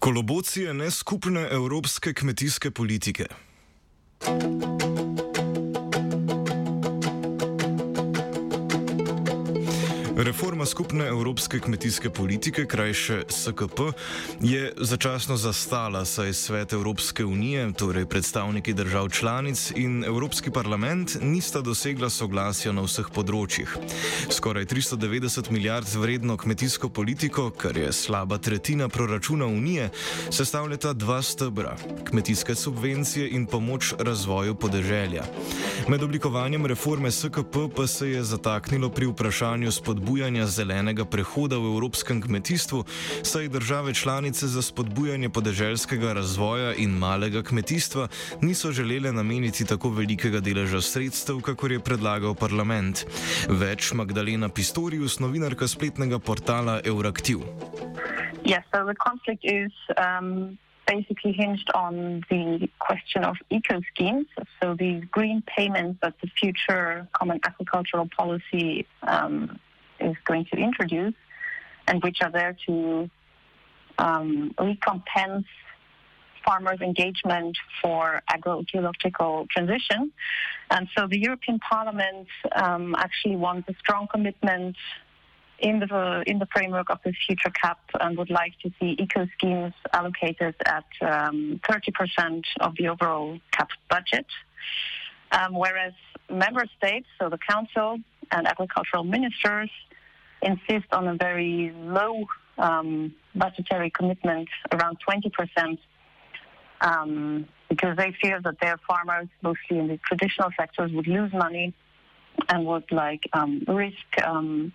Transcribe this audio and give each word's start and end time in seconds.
Kolobocije 0.00 0.74
neskupne 0.74 1.48
evropske 1.52 2.14
kmetijske 2.14 2.70
politike. 2.70 3.24
Reforma 10.20 10.66
skupne 10.66 11.06
evropske 11.06 11.58
kmetijske 11.60 12.10
politike, 12.10 12.66
krajše 12.66 13.22
SKP, 13.28 13.80
je 14.40 14.72
začasno 14.76 15.36
zastala, 15.36 16.04
saj 16.04 16.32
svet 16.32 16.72
Evropske 16.72 17.24
unije, 17.24 17.72
torej 17.72 18.06
predstavniki 18.06 18.72
držav 18.72 19.08
članic 19.08 19.72
in 19.76 20.04
Evropski 20.04 20.50
parlament 20.50 21.16
nista 21.22 21.60
dosegla 21.60 22.10
soglasja 22.10 22.72
na 22.72 22.84
vseh 22.84 23.08
področjih. 23.14 23.72
Skoraj 24.28 24.66
390 24.68 25.48
milijard 25.50 25.88
vredno 25.96 26.36
kmetijsko 26.36 26.88
politiko, 26.88 27.48
kar 27.50 27.76
je 27.80 27.92
slaba 27.92 28.38
tretjina 28.38 28.88
proračuna 28.88 29.46
unije, 29.46 29.88
sestavljata 30.30 30.92
dva 30.92 31.22
stebra: 31.22 31.76
kmetijske 32.04 32.54
subvencije 32.54 33.30
in 33.30 33.46
pomoč 33.46 33.94
razvoju 33.98 34.54
podeželja. 34.54 35.24
Med 35.88 36.02
oblikovanjem 36.02 36.66
reforme 36.66 37.10
SKP 37.10 37.72
pa 37.76 37.86
se 37.86 38.10
je 38.10 38.22
zataknilo 38.24 38.90
pri 38.90 39.06
vprašanju 39.06 39.72
spodbujanja 40.10 40.46
zelenega 40.46 41.04
prehoda 41.06 41.54
v 41.54 41.70
evropskem 41.70 42.18
kmetijstvu, 42.22 42.84
saj 43.22 43.48
države 43.48 43.94
članice 43.94 44.46
za 44.46 44.62
spodbujanje 44.62 45.28
podeželskega 45.28 46.12
razvoja 46.12 46.74
in 46.74 46.90
malega 46.90 47.42
kmetijstva 47.42 48.08
niso 48.42 48.72
želele 48.72 49.12
nameniti 49.12 49.64
tako 49.64 49.90
velikega 49.90 50.40
deleža 50.40 50.80
sredstev, 50.80 51.40
kakor 51.40 51.72
je 51.72 51.80
predlagal 51.80 52.34
parlament. 52.34 53.06
Več 53.48 53.92
Magdalena 53.92 54.48
Pistorius, 54.48 55.20
novinarka 55.20 55.68
spletnega 55.68 56.18
portala 56.18 56.80
Euraktiv. 56.84 57.46
Yes, 58.44 58.66
so 58.74 58.82
the 58.82 58.98
conflict 58.98 59.44
is 59.44 59.70
um, 59.94 60.58
basically 60.86 61.32
hinged 61.32 61.70
on 61.74 62.24
the 62.30 62.68
question 62.78 63.22
of 63.24 63.36
eco 63.50 63.80
schemes. 63.94 64.26
So 64.60 64.74
these 64.74 65.04
green 65.12 65.42
payments 65.56 66.00
that 66.02 66.14
the 66.20 66.30
future 66.40 67.06
common 67.12 67.38
agricultural 67.46 68.08
policy 68.18 68.86
um, 69.06 69.60
is 70.00 70.16
going 70.24 70.46
to 70.52 70.56
introduce, 70.56 71.14
and 71.86 72.02
which 72.02 72.18
are 72.22 72.30
there 72.30 72.56
to 72.66 73.10
um, 73.98 74.54
recompense 74.58 75.46
farmers' 76.44 76.80
engagement 76.80 77.56
for 77.82 78.22
agroecological 78.30 79.48
transition. 79.50 80.12
And 80.70 80.88
so 80.96 81.06
the 81.06 81.18
European 81.18 81.58
Parliament 81.58 82.28
um, 82.52 82.94
actually 82.96 83.36
wants 83.36 83.68
a 83.68 83.74
strong 83.74 84.08
commitment 84.10 84.76
in 85.58 85.78
the 85.80 86.22
in 86.26 86.38
the 86.38 86.46
framework 86.46 86.88
of 86.88 86.98
this 87.04 87.14
future 87.26 87.50
cap 87.50 87.78
and 88.00 88.16
would 88.16 88.30
like 88.30 88.54
to 88.62 88.70
see 88.80 88.96
eco 88.98 89.26
schemes 89.36 89.74
allocated 89.92 90.54
at 90.64 90.86
um, 91.02 91.60
30% 91.68 92.42
of 92.60 92.74
the 92.76 92.88
overall 92.88 93.38
cap 93.52 93.68
budget. 93.90 94.26
Um, 95.32 95.54
whereas 95.54 95.92
member 96.30 96.64
states, 96.78 97.06
so 97.20 97.28
the 97.28 97.38
council 97.38 97.98
and 98.32 98.46
agricultural 98.46 99.04
ministers, 99.04 99.70
insist 100.42 100.86
on 100.92 101.08
a 101.08 101.14
very 101.14 101.72
low 101.76 102.24
um, 102.58 103.14
budgetary 103.34 103.90
commitment, 103.90 104.48
around 104.72 104.98
20%, 105.08 105.78
um, 106.80 107.46
because 107.68 107.96
they 107.96 108.14
fear 108.22 108.40
that 108.42 108.60
their 108.60 108.76
farmers, 108.88 109.28
mostly 109.42 109.78
in 109.78 109.88
the 109.88 109.98
traditional 109.98 110.50
sectors, 110.58 110.92
would 110.92 111.06
lose 111.06 111.32
money 111.32 111.74
and 112.48 112.66
would 112.66 112.90
like 112.90 113.28
um, 113.32 113.62
risk 113.68 114.26
um, 114.26 114.72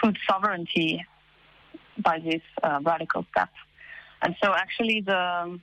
food 0.00 0.16
sovereignty 0.28 1.04
by 1.98 2.18
this 2.18 2.42
uh, 2.62 2.80
radical 2.82 3.24
step. 3.30 3.50
And 4.22 4.36
so, 4.42 4.52
actually, 4.54 5.00
the 5.00 5.58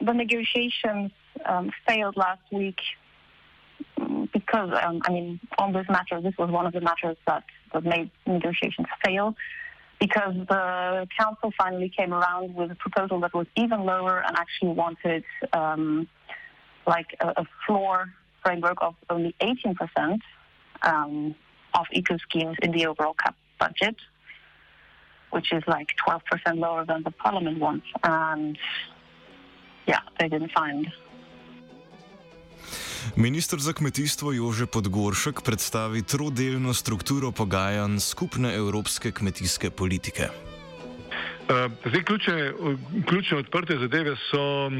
the 0.00 0.12
negotiations 0.12 1.10
um, 1.44 1.70
failed 1.86 2.16
last 2.16 2.42
week 2.52 2.78
because, 4.32 4.70
um, 4.82 5.00
I 5.04 5.12
mean, 5.12 5.40
on 5.58 5.72
this 5.72 5.86
matter, 5.88 6.20
this 6.20 6.34
was 6.38 6.50
one 6.50 6.66
of 6.66 6.72
the 6.72 6.80
matters 6.80 7.16
that, 7.26 7.44
that 7.72 7.84
made 7.84 8.10
negotiations 8.26 8.86
fail. 9.04 9.34
Because 9.98 10.34
the 10.48 11.08
council 11.18 11.52
finally 11.56 11.88
came 11.88 12.12
around 12.12 12.54
with 12.54 12.70
a 12.70 12.74
proposal 12.74 13.18
that 13.20 13.32
was 13.32 13.46
even 13.56 13.84
lower 13.84 14.22
and 14.26 14.36
actually 14.36 14.72
wanted 14.72 15.24
um, 15.54 16.06
like 16.86 17.16
a, 17.20 17.28
a, 17.28 17.44
floor 17.66 18.12
framework 18.44 18.76
of 18.82 18.94
only 19.08 19.34
18% 19.40 20.18
um, 20.82 21.34
of 21.72 21.86
eco 21.92 22.18
schemes 22.18 22.56
in 22.60 22.72
the 22.72 22.86
overall 22.86 23.14
cap 23.14 23.36
budget, 23.58 23.96
which 25.30 25.50
is 25.50 25.62
like 25.66 25.88
12% 26.06 26.20
lower 26.58 26.84
than 26.84 27.02
the 27.02 27.10
parliament 27.10 27.58
wants. 27.58 27.86
And 28.04 28.58
yeah, 29.86 30.00
they 30.20 30.28
didn't 30.28 30.52
find. 30.52 30.92
Ministr 33.16 33.58
za 33.58 33.72
kmetijstvo 33.72 34.32
Jože 34.32 34.66
Podgoršek 34.66 35.40
predstavi 35.44 36.02
trodelno 36.02 36.74
strukturo 36.74 37.30
pogajanj 37.32 37.98
skupne 37.98 38.54
evropske 38.54 39.12
kmetijske 39.12 39.70
politike. 39.70 40.28
Zdaj, 41.86 42.02
ključne, 42.04 42.52
ključne 43.08 43.38
odprte 43.38 43.78
zadeve 43.78 44.16
so 44.30 44.70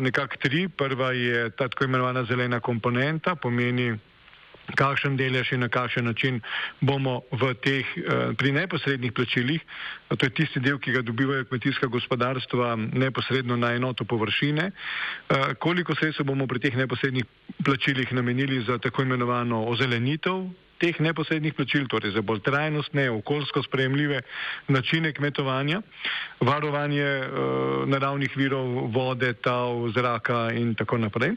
nekako 0.00 0.36
tri. 0.42 0.68
Prva 0.68 1.12
je 1.12 1.50
ta 1.50 1.68
tako 1.68 1.84
imenovana 1.84 2.24
zelena 2.24 2.60
komponenta, 2.60 3.34
pomeni 3.34 3.98
kakšen 4.76 5.16
delež 5.16 5.52
in 5.52 5.60
na 5.60 5.68
kakšen 5.68 6.04
način 6.04 6.40
bomo 6.80 7.22
v 7.32 7.54
teh 7.54 7.86
pri 8.38 8.52
neposrednih 8.52 9.12
plačilih, 9.12 9.60
to 10.08 10.26
je 10.26 10.30
tisti 10.30 10.60
del, 10.60 10.78
ki 10.78 10.96
ga 10.96 11.02
dobivajo 11.02 11.44
kmetijska 11.44 11.86
gospodarstva 11.86 12.76
neposredno 12.76 13.56
na 13.56 13.74
enoto 13.76 14.04
površine, 14.04 14.70
koliko 15.58 15.94
sredstev 15.94 16.26
bomo 16.26 16.46
pri 16.46 16.58
teh 16.58 16.76
neposrednih 16.76 17.24
plačilih 17.64 18.12
namenili 18.12 18.64
za 18.64 18.78
tako 18.78 19.02
imenovano 19.02 19.64
ozelenitev 19.68 20.48
teh 20.84 21.00
neposrednih 21.00 21.54
plačil, 21.54 21.86
torej 21.88 22.12
za 22.12 22.22
bolj 22.22 22.42
trajnostne, 22.44 23.08
okoljsko 23.10 23.62
sprejemljive 23.62 24.20
načine 24.68 25.12
kmetovanja, 25.12 25.80
varovanje 26.40 27.06
uh, 27.06 27.88
naravnih 27.88 28.36
virov 28.36 28.90
vode, 28.92 29.32
tal, 29.40 29.88
zraka 29.94 30.50
in 30.52 30.74
tako 30.74 30.98
naprej. 30.98 31.36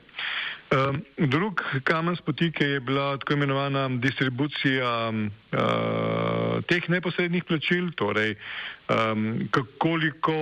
Um, 0.67 1.01
drug 1.17 1.61
kamen 1.83 2.15
spotike 2.15 2.65
je 2.65 2.79
bila 2.79 3.17
tako 3.17 3.33
imenovana 3.33 3.89
distribucija 3.89 5.09
uh, 5.09 6.63
teh 6.67 6.89
neposrednih 6.89 7.43
plačil, 7.43 7.91
torej 7.95 8.35
um, 8.91 9.47
koliko 9.79 10.35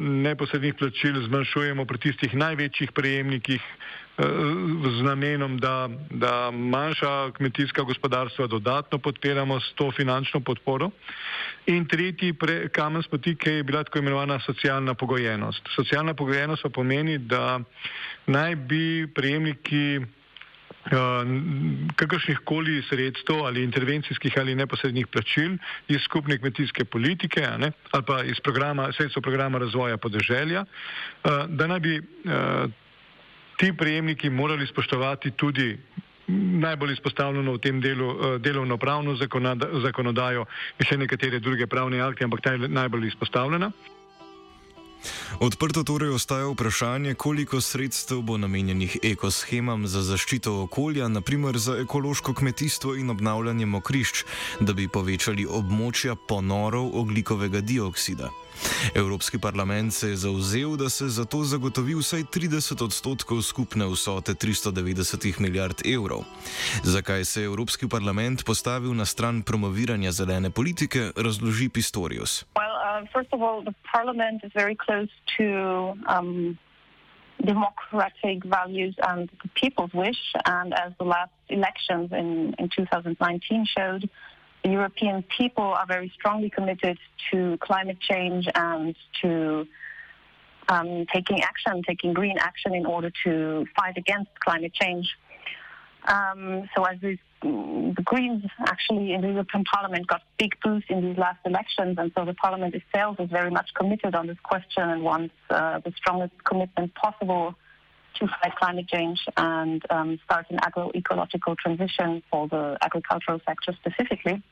neposrednih 0.00 0.74
plačil 0.74 1.20
zmanjšujemo 1.28 1.84
pri 1.84 1.98
tistih 1.98 2.34
največjih 2.34 2.92
prejemnikih 2.92 3.60
z 4.18 5.02
namenom, 5.02 5.58
da, 5.58 5.88
da 6.10 6.50
manjša 6.50 7.32
kmetijska 7.36 7.82
gospodarstva 7.82 8.46
dodatno 8.46 8.98
podpiramo 8.98 9.60
s 9.60 9.72
to 9.74 9.90
finančno 9.90 10.40
podporo. 10.40 10.90
In 11.66 11.86
tretji 11.88 12.32
pre, 12.32 12.68
kamen 12.68 13.02
spotike 13.02 13.50
je 13.50 13.62
bila 13.62 13.84
tako 13.84 13.98
imenovana 13.98 14.40
socialna 14.40 14.94
pogojenost. 14.94 15.68
Socialna 15.76 16.14
pogojenost 16.14 16.62
pa 16.62 16.68
pomeni, 16.68 17.18
da 17.18 17.60
naj 18.26 18.56
bi 18.56 19.06
prejemniki 19.14 20.00
kakršnih 21.96 22.38
koli 22.44 22.82
sredstev 22.88 23.44
ali 23.44 23.64
intervencijskih 23.64 24.32
ali 24.38 24.54
neposrednih 24.54 25.06
plačil 25.06 25.56
iz 25.88 26.00
skupne 26.00 26.38
kmetijske 26.38 26.84
politike 26.84 27.40
ne, 27.58 27.72
ali 27.90 28.04
pa 28.06 28.22
iz 28.22 28.40
programa, 28.40 28.92
sredstva 28.92 29.22
programa 29.22 29.58
razvoja 29.58 29.96
podeželja, 29.96 30.64
da 31.48 31.66
naj 31.66 31.80
bi 31.80 32.02
ti 33.56 33.72
prejemniki 33.72 34.30
morali 34.30 34.66
spoštovati 34.66 35.30
tudi 35.30 35.78
najbolj 36.60 36.92
izpostavljeno 36.92 37.52
v 37.52 37.58
tem 37.58 37.80
delu 37.80 38.06
uh, 38.08 38.24
delovno-pravno 38.42 39.14
zakonodajo 39.82 40.46
in 40.78 40.86
še 40.88 40.98
nekatere 40.98 41.38
druge 41.40 41.66
pravne 41.66 42.00
akte, 42.02 42.24
ampak 42.24 42.42
ta 42.42 42.52
je 42.56 42.68
najbolj 42.68 43.06
izpostavljena. 43.12 43.70
Odprto 45.40 45.84
torej 45.84 46.10
ostaja 46.10 46.46
vprašanje, 46.48 47.14
koliko 47.14 47.60
sredstev 47.60 48.22
bo 48.22 48.38
namenjenih 48.38 48.96
ekoshemam 49.02 49.86
za 49.86 50.02
zaščito 50.02 50.62
okolja, 50.62 51.08
naprimer 51.08 51.58
za 51.58 51.76
ekološko 51.82 52.34
kmetijstvo 52.34 52.94
in 52.96 53.10
obnavljanje 53.10 53.66
mokrišč, 53.66 54.24
da 54.60 54.72
bi 54.72 54.88
povečali 54.88 55.46
območja 55.46 56.16
ponorov 56.28 56.90
oglikovega 56.94 57.60
dioksida. 57.60 58.30
Evropski 58.94 59.38
parlament 59.38 59.94
se 59.94 60.08
je 60.08 60.16
zauzel, 60.16 60.76
da 60.76 60.88
se 60.88 61.08
za 61.08 61.24
to 61.24 61.44
zagotovi 61.44 61.94
vsaj 61.94 62.24
30 62.24 62.84
odstotkov 62.84 63.42
skupne 63.42 63.86
vsote 63.86 64.34
390 64.34 65.40
milijard 65.40 65.82
evrov. 65.84 66.24
Zakaj 66.82 67.24
se 67.24 67.40
je 67.40 67.44
Evropski 67.44 67.88
parlament 67.88 68.44
postavil 68.44 68.94
na 68.94 69.04
stran 69.04 69.42
promoviranja 69.42 70.12
zelene 70.12 70.50
politike, 70.50 71.12
razloži 71.16 71.68
Pistorius. 71.68 72.44
Well, 72.54 72.65
uh, 72.96 73.04
first 73.12 73.28
of 73.32 73.42
all, 73.42 73.62
the 73.62 73.74
parliament 73.92 74.42
is 74.44 74.52
very 74.54 74.74
close 74.74 75.08
to 75.38 75.94
um, 76.06 76.58
democratic 77.44 78.44
values 78.44 78.94
and 79.06 79.28
the 79.42 79.48
people's 79.54 79.92
wish. 79.92 80.32
And 80.44 80.72
as 80.74 80.92
the 80.98 81.04
last 81.04 81.32
elections 81.48 82.10
in, 82.12 82.54
in 82.58 82.68
2019 82.74 83.66
showed, 83.76 84.08
the 84.64 84.70
European 84.70 85.24
people 85.36 85.64
are 85.64 85.86
very 85.86 86.10
strongly 86.14 86.50
committed 86.50 86.98
to 87.30 87.58
climate 87.60 87.98
change 88.00 88.48
and 88.54 88.96
to 89.22 89.66
um, 90.68 91.06
taking 91.12 91.42
action, 91.42 91.82
taking 91.86 92.12
green 92.12 92.38
action 92.38 92.74
in 92.74 92.86
order 92.86 93.12
to 93.24 93.66
fight 93.76 93.96
against 93.96 94.30
climate 94.40 94.72
change. 94.74 95.06
Um, 96.08 96.68
so 96.74 96.84
as 96.84 96.98
the 97.42 98.02
Greens 98.04 98.44
actually 98.60 99.12
in 99.12 99.20
the 99.20 99.28
European 99.28 99.64
Parliament 99.64 100.06
got 100.06 100.22
big 100.38 100.52
boost 100.62 100.90
in 100.90 101.02
these 101.02 101.18
last 101.18 101.38
elections, 101.44 101.96
and 101.98 102.10
so 102.16 102.24
the 102.24 102.34
Parliament 102.34 102.74
itself 102.74 103.20
is 103.20 103.30
very 103.30 103.50
much 103.50 103.70
committed 103.74 104.14
on 104.14 104.26
this 104.26 104.38
question 104.42 104.88
and 104.88 105.02
wants 105.02 105.34
uh, 105.50 105.78
the 105.80 105.92
strongest 105.96 106.32
commitment 106.44 106.94
possible 106.94 107.54
to 108.18 108.26
fight 108.26 108.56
climate 108.56 108.88
change 108.88 109.20
and 109.36 109.84
um, 109.90 110.18
start 110.24 110.46
an 110.50 110.58
agroecological 110.58 111.56
transition 111.58 112.22
for 112.30 112.48
the 112.48 112.78
agricultural 112.82 113.40
sector 113.46 113.76
specifically. 113.80 114.42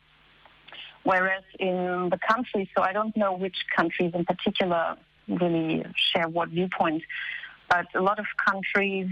Whereas 1.04 1.44
in 1.58 2.08
the 2.10 2.18
countries, 2.26 2.68
so 2.76 2.82
I 2.82 2.92
don't 2.92 3.16
know 3.16 3.34
which 3.34 3.56
countries 3.74 4.12
in 4.14 4.24
particular 4.24 4.96
really 5.28 5.84
share 6.12 6.28
what 6.28 6.48
viewpoint, 6.50 7.02
but 7.68 7.86
a 7.94 8.00
lot 8.00 8.18
of 8.18 8.26
countries, 8.46 9.08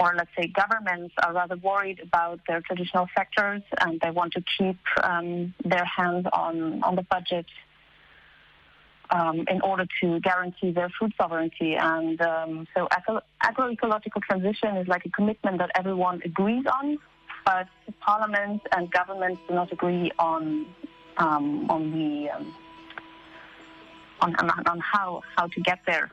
or 0.00 0.14
let's 0.16 0.30
say 0.36 0.46
governments, 0.46 1.14
are 1.22 1.34
rather 1.34 1.56
worried 1.56 2.00
about 2.00 2.40
their 2.48 2.62
traditional 2.62 3.06
sectors 3.16 3.62
and 3.82 4.00
they 4.00 4.10
want 4.10 4.32
to 4.32 4.42
keep 4.56 4.78
um, 5.02 5.54
their 5.62 5.84
hands 5.84 6.26
on, 6.32 6.82
on 6.82 6.96
the 6.96 7.02
budget 7.02 7.44
um, 9.10 9.44
in 9.48 9.60
order 9.60 9.86
to 10.00 10.18
guarantee 10.20 10.70
their 10.72 10.90
food 10.98 11.12
sovereignty. 11.20 11.76
And 11.78 12.18
um, 12.22 12.66
so 12.74 12.88
agro- 12.90 13.20
agroecological 13.44 14.22
transition 14.22 14.78
is 14.78 14.88
like 14.88 15.04
a 15.04 15.10
commitment 15.10 15.58
that 15.58 15.70
everyone 15.74 16.22
agrees 16.24 16.64
on, 16.80 16.98
but 17.44 17.68
parliament 18.00 18.62
and 18.72 18.90
governments 18.90 19.42
do 19.48 19.54
not 19.54 19.70
agree 19.70 20.10
on 20.18 20.66
um, 21.18 21.70
on 21.70 21.90
the 21.90 22.30
um, 22.30 22.54
on, 24.22 24.34
on 24.66 24.78
how 24.80 25.22
how 25.36 25.46
to 25.48 25.60
get 25.60 25.80
there. 25.86 26.10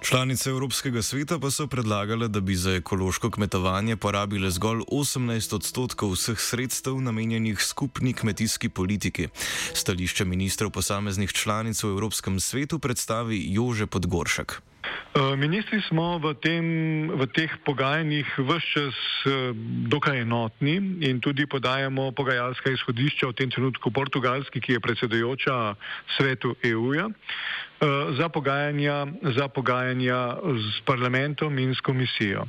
Članice 0.00 0.50
Evropskega 0.50 1.02
sveta 1.02 1.38
pa 1.38 1.50
so 1.50 1.66
predlagale, 1.66 2.28
da 2.28 2.40
bi 2.40 2.54
za 2.56 2.72
ekološko 2.74 3.30
kmetovanje 3.30 3.96
porabile 3.96 4.50
zgolj 4.50 4.80
18 4.88 5.54
odstotkov 5.54 6.12
vseh 6.12 6.40
sredstev 6.40 7.00
namenjenih 7.00 7.60
skupni 7.62 8.12
kmetijski 8.12 8.68
politiki. 8.68 9.28
Stališče 9.74 10.24
ministrov 10.24 10.70
posameznih 10.70 11.32
članic 11.32 11.82
v 11.82 11.88
Evropskem 11.88 12.40
svetu 12.40 12.78
predstavi 12.78 13.44
Jože 13.52 13.86
Podgoršek. 13.86 14.62
Eh, 15.08 15.36
ministri 15.36 15.80
smo 15.88 16.20
v, 16.20 16.36
tem, 16.38 16.64
v 17.10 17.24
teh 17.32 17.50
pogajanjih 17.64 18.28
vse 18.38 18.66
čas 18.68 18.96
eh, 19.24 19.50
dokaj 19.88 20.20
enotni 20.20 20.78
in 21.00 21.18
tudi 21.18 21.48
podajamo 21.48 22.12
pogajalska 22.12 22.70
izhodišča 22.70 23.32
v 23.32 23.34
tem 23.34 23.48
trenutku 23.50 23.90
Portugalski, 23.90 24.60
ki 24.60 24.76
je 24.76 24.84
predsedujoča 24.84 25.74
svetu 26.14 26.54
EU-ja, 26.60 27.08
eh, 27.08 27.86
za 28.20 28.28
pogajanja, 28.28 29.10
za 29.34 29.48
pogajanja 29.48 30.38
s 30.54 30.84
parlamentom 30.84 31.56
in 31.58 31.74
s 31.74 31.80
komisijo. 31.80 32.44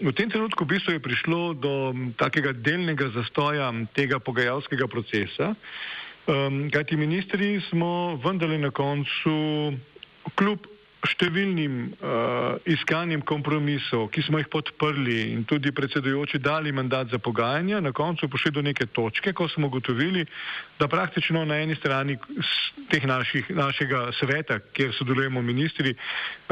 V 0.00 0.10
tem 0.16 0.32
trenutku 0.32 0.64
v 0.64 0.74
bistvu 0.74 0.96
je 0.96 1.04
prišlo 1.04 1.54
do 1.54 1.92
takega 2.16 2.56
delnega 2.56 3.12
zastoja 3.12 3.68
tega 3.92 4.18
pogajalskega 4.18 4.88
procesa, 4.88 5.52
kajti 6.72 6.96
ministri 6.96 7.60
smo 7.68 8.16
vendarle 8.24 8.58
na 8.58 8.72
koncu 8.72 9.76
kljub 10.34 10.72
številnim 11.02 11.74
uh, 11.98 12.60
iskanjem 12.70 13.24
kompromisov, 13.26 14.06
ki 14.14 14.22
smo 14.22 14.38
jih 14.38 14.48
podprli 14.52 15.32
in 15.32 15.42
tudi 15.48 15.72
predsedujoči 15.74 16.38
dali 16.38 16.70
mandat 16.72 17.10
za 17.10 17.18
pogajanja, 17.18 17.80
na 17.82 17.90
koncu 17.92 18.28
prišli 18.30 18.52
do 18.54 18.62
neke 18.62 18.86
točke, 18.86 19.32
ko 19.34 19.48
smo 19.50 19.66
ugotovili, 19.66 20.22
da 20.78 20.86
praktično 20.88 21.44
na 21.44 21.58
eni 21.62 21.74
strani 21.74 22.18
teh 22.90 23.06
naših, 23.06 23.50
našega 23.50 24.12
sveta, 24.14 24.60
kjer 24.72 24.94
sodelujemo 24.94 25.42
ministri, 25.42 25.94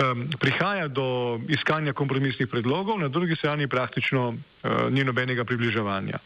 um, 0.03 0.27
prihaja 0.41 0.89
do 0.89 1.39
iskanja 1.49 1.95
kompromisnih 1.95 2.51
predlogov, 2.51 2.99
na 2.99 3.09
drugi 3.09 3.39
strani 3.39 3.71
praktično 3.71 4.35
uh, 4.35 4.89
ni 4.91 5.07
nobenega 5.07 5.47
približevanja. 5.47 6.19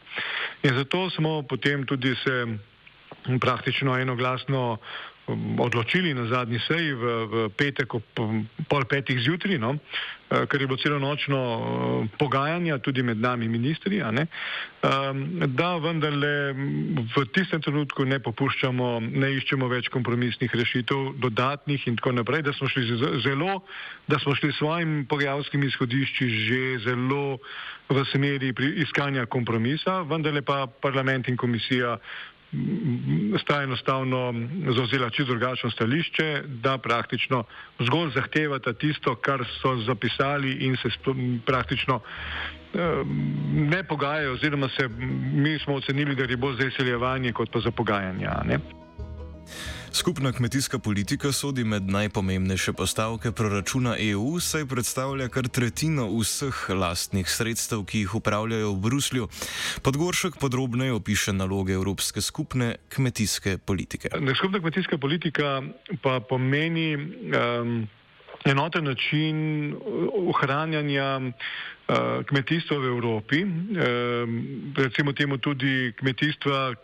In 0.65 0.73
zato 0.73 1.09
smo 1.13 1.43
potem 1.45 1.85
tudi 1.85 2.15
se 2.25 2.57
praktično 3.39 3.97
enoglasno 3.99 4.77
odločili 5.59 6.13
na 6.13 6.25
zadnji 6.29 6.59
seji 6.67 6.93
v, 6.93 7.03
v 7.25 7.35
petek 7.57 7.97
ob 7.97 8.05
pol 8.69 8.83
petih 8.85 9.17
zjutraj, 9.17 9.57
no, 9.57 9.73
eh, 10.29 10.45
ker 10.45 10.61
je 10.61 10.67
bilo 10.69 10.77
celo 10.77 10.99
nočno 11.01 11.39
eh, 11.41 12.17
pogajanja 12.21 12.77
tudi 12.77 13.01
med 13.01 13.17
nami 13.17 13.49
ministri, 13.49 14.03
ne, 14.05 14.27
ehm, 14.85 15.49
da 15.57 15.77
vendarle 15.81 16.53
v 17.09 17.25
tistem 17.33 17.61
trenutku 17.61 18.05
ne 18.05 18.19
popuščamo, 18.21 18.99
ne 19.01 19.31
iščemo 19.41 19.65
več 19.67 19.89
kompromisnih 19.89 20.53
rešitev, 20.53 21.17
dodatnih 21.17 21.87
in 21.89 21.97
tako 21.97 22.13
naprej, 22.21 22.45
da 22.45 22.53
smo 22.53 22.69
šli 22.69 22.85
zelo, 23.25 23.63
da 24.07 24.21
smo 24.21 24.35
šli 24.37 24.53
s 24.53 24.61
svojim 24.61 25.05
pogajalskim 25.09 25.63
izhodišči 25.65 26.29
že 26.45 26.61
zelo 26.85 27.41
v 27.89 28.05
smeri 28.13 28.53
iskanja 28.81 29.25
kompromisa, 29.25 30.03
vendarle 30.05 30.41
pa 30.45 30.65
parlament 30.67 31.27
in 31.29 31.37
komisija 31.37 31.97
sta 33.41 33.63
enostavno 33.63 34.33
zauzela 34.75 35.09
čisto 35.09 35.33
drugačno 35.33 35.71
stališče, 35.71 36.43
da 36.47 36.77
praktično 36.77 37.43
zgolj 37.79 38.11
zahtevata 38.15 38.73
tisto, 38.73 39.15
kar 39.15 39.45
so 39.61 39.75
zapisali 39.77 40.51
in 40.51 40.77
se 40.77 40.89
praktično 41.45 41.99
ne 43.53 43.83
pogajajo, 43.83 44.33
oziroma 44.33 44.69
se 44.69 44.87
mi 45.33 45.59
smo 45.59 45.75
ocenili, 45.75 46.15
da 46.15 46.23
je 46.23 46.37
bolj 46.37 46.55
za 46.55 46.67
izseljevanje 46.67 47.31
kot 47.31 47.51
pa 47.51 47.59
za 47.59 47.71
pogajanja. 47.71 48.41
Ne? 48.45 48.59
Skupna 49.95 50.31
kmetijska 50.31 50.79
politika 50.79 51.31
sodi 51.31 51.63
med 51.63 51.83
najpomembnejše 51.83 52.73
postavke 52.73 53.31
proračuna 53.31 53.95
EU, 53.99 54.39
saj 54.39 54.65
predstavlja 54.67 55.29
kar 55.31 55.47
tretjino 55.47 56.09
vseh 56.19 56.57
lastnih 56.69 57.29
sredstev, 57.31 57.85
ki 57.87 58.01
jih 58.03 58.15
upravljajo 58.19 58.73
v 58.73 58.81
Bruslju. 58.83 59.27
Podgoršek 59.87 60.35
podrobneje 60.41 60.93
opiše 60.93 61.33
naloge 61.33 61.73
Evropske 61.73 62.21
skupne 62.21 62.75
kmetijske 62.89 63.57
politike. 63.57 64.09
Skupna 64.35 64.59
kmetijska 64.59 64.97
politika 64.97 65.61
pa 66.03 66.19
pomeni 66.19 66.95
um, 66.95 67.87
enoten 68.45 68.83
način 68.83 69.37
ohranjanja 70.27 71.21
uh, 71.21 71.95
kmetijstva 72.25 72.77
v 72.77 72.91
Evropi, 72.97 73.43
um, 73.43 74.73
recimo 74.75 75.13
temu 75.13 75.37
tudi 75.37 75.93
kmetijstva, 75.95 76.75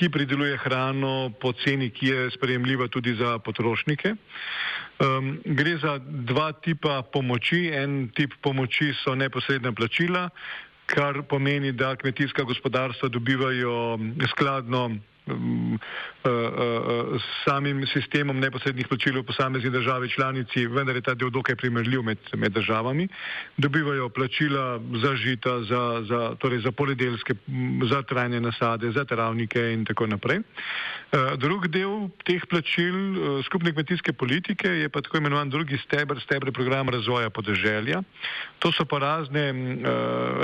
ki 0.00 0.08
prideluje 0.08 0.56
hrano 0.56 1.28
po 1.36 1.52
ceni, 1.52 1.90
ki 1.92 2.06
je 2.06 2.30
sprejemljiva 2.32 2.88
tudi 2.88 3.12
za 3.20 3.36
potrošnike. 3.38 4.14
Um, 4.96 5.36
gre 5.44 5.76
za 5.76 5.98
dva 6.00 6.52
tipa 6.56 7.02
pomoči. 7.04 7.68
En 7.68 8.08
tip 8.16 8.32
pomoči 8.40 8.94
so 9.04 9.12
neposredna 9.12 9.74
plačila, 9.76 10.30
kar 10.88 11.20
pomeni, 11.28 11.72
da 11.76 11.92
kmetijska 12.00 12.48
gospodarstva 12.48 13.12
dobivajo 13.12 13.98
skladno 14.32 14.84
um, 14.86 14.96
uh, 14.96 15.19
s 17.18 17.26
samim 17.44 17.86
sistemom 17.86 18.40
neposrednih 18.40 18.88
plačil 18.88 19.20
v 19.20 19.24
posamezni 19.24 19.70
državi 19.70 20.08
članici, 20.08 20.66
vendar 20.66 20.96
je 20.96 21.02
ta 21.02 21.14
del 21.14 21.30
dokaj 21.30 21.56
primerljiv 21.56 22.02
med, 22.02 22.18
med 22.36 22.52
državami. 22.52 23.08
Dobivajo 23.56 24.08
plačila 24.08 24.80
za 25.02 25.16
žita, 25.16 25.62
za, 25.64 25.82
za, 26.08 26.20
torej 26.38 26.60
za 26.60 26.72
poljedelske, 26.72 27.34
za 27.90 28.02
trajne 28.02 28.40
nasade, 28.40 28.92
za 28.92 29.04
travnike 29.04 29.72
in 29.72 29.84
tako 29.84 30.06
naprej. 30.06 30.42
Drug 31.36 31.66
del 31.68 32.08
teh 32.24 32.44
plačil 32.46 32.94
skupne 33.44 33.72
kmetijske 33.72 34.12
politike 34.12 34.68
je 34.68 34.88
pa 34.88 35.00
tako 35.00 35.18
imenovan 35.18 35.50
drugi 35.50 35.78
stebr, 35.78 36.20
stebr 36.20 36.52
program 36.52 36.88
razvoja 36.88 37.30
podeželja. 37.30 38.02
To 38.58 38.72
so 38.72 38.84
pa 38.84 38.98
razne, 38.98 39.52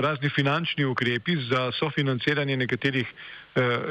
razni 0.00 0.28
finančni 0.28 0.84
ukrepi 0.84 1.36
za 1.36 1.70
sofinanciranje 1.72 2.56
nekaterih 2.56 3.06
Eh, 3.06 3.45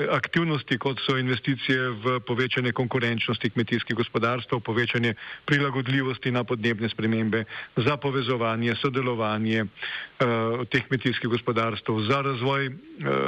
aktivnosti, 0.09 0.77
kot 0.77 0.99
so 1.01 1.17
investicije 1.17 1.89
v 1.89 2.19
povečanje 2.21 2.71
konkurenčnosti 2.71 3.49
kmetijskih 3.49 3.95
gospodarstv, 3.97 4.59
povečanje 4.61 5.15
prilagodljivosti 5.45 6.31
na 6.31 6.43
podnebne 6.43 6.89
spremembe, 6.89 7.43
za 7.75 7.97
povezovanje, 7.97 8.75
sodelovanje 8.75 9.65
uh, 9.65 10.61
teh 10.69 10.85
kmetijskih 10.87 11.29
gospodarstv, 11.29 11.97
za 12.05 12.21
razvoj 12.21 12.67
uh, 12.67 12.75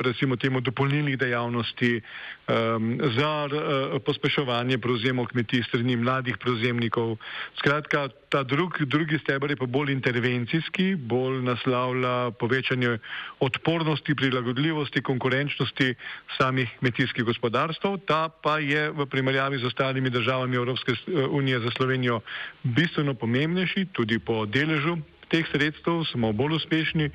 recimo 0.06 0.36
temu 0.36 0.62
dopolnilnih 0.62 1.18
dejavnosti, 1.18 2.02
um, 2.02 3.00
za 3.18 3.50
uh, 3.50 3.98
pospeševanje 4.06 4.78
prevzemov 4.78 5.34
kmetij 5.34 5.66
strani 5.66 5.98
mladih 5.98 6.38
prevzemnikov. 6.38 7.18
Skratka, 7.58 8.10
ta 8.30 8.44
drug, 8.44 8.78
drugi 8.86 9.18
stebr 9.20 9.52
je 9.52 9.58
pa 9.58 9.66
bolj 9.66 9.92
intervencijski, 9.92 10.96
bolj 10.96 11.42
naslavlja 11.42 12.32
povečanje 12.40 13.00
odpornosti, 13.40 14.16
prilagodljivosti, 14.16 15.02
konkurenčnosti 15.02 15.96
samih 16.38 16.70
kmetijskih 16.80 17.24
gospodarstv. 17.24 17.98
Ta 18.08 18.30
pa 18.30 18.60
je 18.60 18.92
v 18.92 19.06
primerjavi 19.06 19.58
z 19.58 19.66
ostalimi 19.66 20.10
državami 20.10 20.56
Evropske 20.56 20.92
eh, 20.92 21.26
unije 21.30 21.60
za 21.60 21.72
Slovenijo 21.72 22.22
bistveno 22.64 23.14
pomembnejši, 23.14 23.88
tudi 23.94 24.20
po 24.20 24.46
deležu 24.46 24.98
teh 25.28 25.48
sredstev 25.52 26.04
smo 26.12 26.32
bolj 26.34 26.56
uspešni 26.56 27.10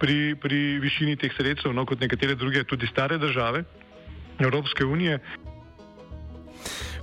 pri, 0.00 0.34
pri 0.40 0.78
višini 0.80 1.16
teh 1.16 1.32
sredstev, 1.36 1.72
no 1.76 1.84
kot 1.86 2.00
nekatere 2.00 2.34
druge, 2.34 2.64
tudi 2.64 2.86
stare 2.86 3.18
države 3.18 3.64
Evropske 4.38 4.84
unije. 4.84 5.18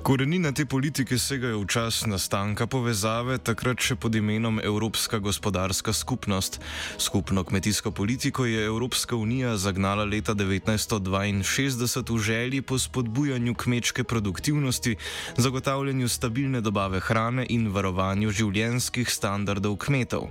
Korenine 0.05 0.51
te 0.53 0.67
politike 0.69 1.17
segajo 1.17 1.63
v 1.63 1.65
čas 1.65 2.03
nastanka 2.05 2.67
povezave, 2.69 3.39
takrat 3.41 3.81
še 3.81 3.95
pod 3.97 4.13
imenom 4.13 4.59
Evropska 4.62 5.17
gospodarska 5.17 5.97
skupnost. 5.97 6.59
Skupno 7.01 7.41
kmetijsko 7.41 7.89
politiko 7.89 8.45
je 8.45 8.67
Evropska 8.69 9.17
unija 9.17 9.55
zagnala 9.57 10.05
leta 10.05 10.35
1962 10.38 12.13
v 12.13 12.19
želji 12.21 12.62
po 12.62 12.77
spodbujanju 12.77 13.55
kmečke 13.57 14.05
produktivnosti, 14.05 14.93
zagotavljanju 15.41 16.05
stabilne 16.05 16.62
dobave 16.62 17.01
hrane 17.01 17.47
in 17.50 17.74
varovanju 17.74 18.29
življenjskih 18.29 19.09
standardov 19.09 19.79
kmetov. 19.89 20.29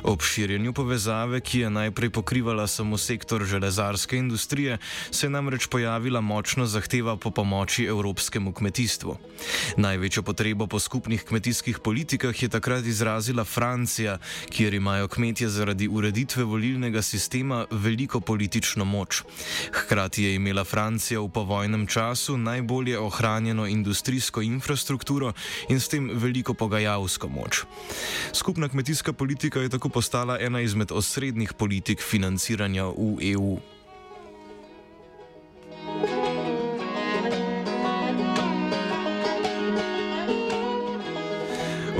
Ob 0.00 0.24
širjenju 0.24 0.72
povezave, 0.72 1.42
ki 1.44 1.66
je 1.66 1.74
najprej 1.76 2.08
pokrivala 2.08 2.64
samo 2.64 2.96
sektor 2.96 3.44
železarske 3.44 4.16
industrije, 4.16 4.80
se 5.10 5.28
je 5.28 5.30
namreč 5.36 5.68
pojavila 5.68 6.24
močna 6.24 6.64
zahteva 6.64 7.20
po 7.20 7.28
pomoči 7.36 7.84
evropskemu 7.84 8.56
kmetijstvu 8.56 9.09
kmetijstvu. 9.14 9.30
Največjo 9.76 10.22
potrebo 10.22 10.66
po 10.66 10.78
skupnih 10.78 11.24
kmetijskih 11.24 11.78
politikah 11.78 12.42
je 12.42 12.48
takrat 12.48 12.84
izrazila 12.84 13.44
Francija, 13.44 14.18
kjer 14.50 14.74
imajo 14.74 15.08
kmetje 15.08 15.48
zaradi 15.48 15.88
ureditve 15.88 16.44
volilnega 16.44 17.02
sistema 17.02 17.66
veliko 17.70 18.20
politično 18.20 18.84
moč. 18.84 19.22
Hkrati 19.72 20.22
je 20.22 20.34
imela 20.34 20.64
Francija 20.64 21.20
v 21.20 21.28
povojnem 21.28 21.86
času 21.86 22.36
najbolje 22.36 22.98
ohranjeno 22.98 23.66
industrijsko 23.66 24.42
infrastrukturo 24.42 25.32
in 25.68 25.80
s 25.80 25.88
tem 25.88 26.10
veliko 26.14 26.54
pogajalsko 26.54 27.28
moč. 27.28 27.64
Skupna 28.32 28.68
kmetijska 28.68 29.12
politika 29.12 29.60
je 29.60 29.68
tako 29.68 29.88
postala 29.88 30.38
ena 30.40 30.60
izmed 30.60 30.92
osrednjih 30.92 31.52
politik 31.52 32.02
financiranja 32.02 32.84
v 32.84 33.32
EU. 33.32 33.79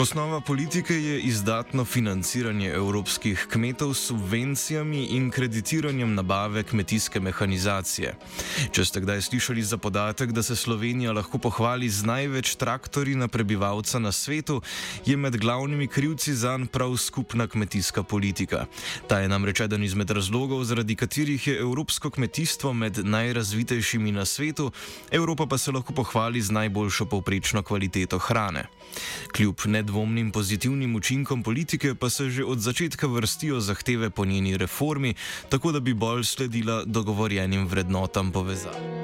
Osnova 0.00 0.40
politike 0.40 0.94
je 0.94 1.20
izdatno 1.20 1.84
financiranje 1.84 2.68
evropskih 2.68 3.46
kmetov 3.50 3.94
s 3.94 4.06
subvencijami 4.06 5.04
in 5.04 5.30
kreditiranjem 5.30 6.14
nabave 6.14 6.62
kmetijske 6.62 7.20
mehanizacije. 7.20 8.14
Če 8.72 8.84
ste 8.84 9.00
kdaj 9.00 9.20
slišali 9.22 9.62
za 9.62 9.76
podatek, 9.76 10.32
da 10.32 10.42
se 10.42 10.56
Slovenija 10.56 11.12
lahko 11.12 11.38
pohvali 11.38 11.88
z 11.88 12.08
največ 12.08 12.54
traktorji 12.56 13.14
na 13.14 13.28
prebivalca 13.28 13.98
na 13.98 14.12
svetu, 14.12 14.62
je 15.06 15.16
med 15.16 15.36
glavnimi 15.36 15.86
krivci 15.86 16.34
zanj 16.34 16.64
prav 16.72 16.96
skupna 16.96 17.46
kmetijska 17.46 18.02
politika. 18.02 18.64
Ta 19.08 19.20
je 19.20 19.28
namreč 19.28 19.60
eden 19.60 19.84
izmed 19.84 20.10
razlogov, 20.10 20.64
zaradi 20.64 20.96
katerih 20.96 21.46
je 21.46 21.58
evropsko 21.60 22.10
kmetijstvo 22.10 22.72
med 22.72 23.04
najrazvitejšimi 23.04 24.12
na 24.12 24.24
svetu, 24.24 24.72
Evropa 25.10 25.46
pa 25.46 25.58
se 25.58 25.72
lahko 25.72 25.92
pohvali 25.92 26.40
z 26.40 26.50
najboljšo 26.50 27.04
povprečno 27.04 27.62
kvaliteto 27.62 28.18
hrane. 28.18 28.64
Kljub 29.36 29.60
nedvomnim 29.90 30.30
pozitivnim 30.30 30.96
učinkom 30.96 31.42
politike 31.42 31.94
pa 31.94 32.10
se 32.10 32.30
že 32.30 32.44
od 32.44 32.58
začetka 32.58 33.06
vrstijo 33.06 33.60
zahteve 33.60 34.10
po 34.10 34.24
njeni 34.24 34.56
reformi, 34.56 35.14
tako 35.48 35.72
da 35.72 35.80
bi 35.80 35.94
bolj 35.94 36.24
sledila 36.24 36.84
dogovorjenim 36.86 37.66
vrednotam 37.66 38.32
povezave. 38.32 38.99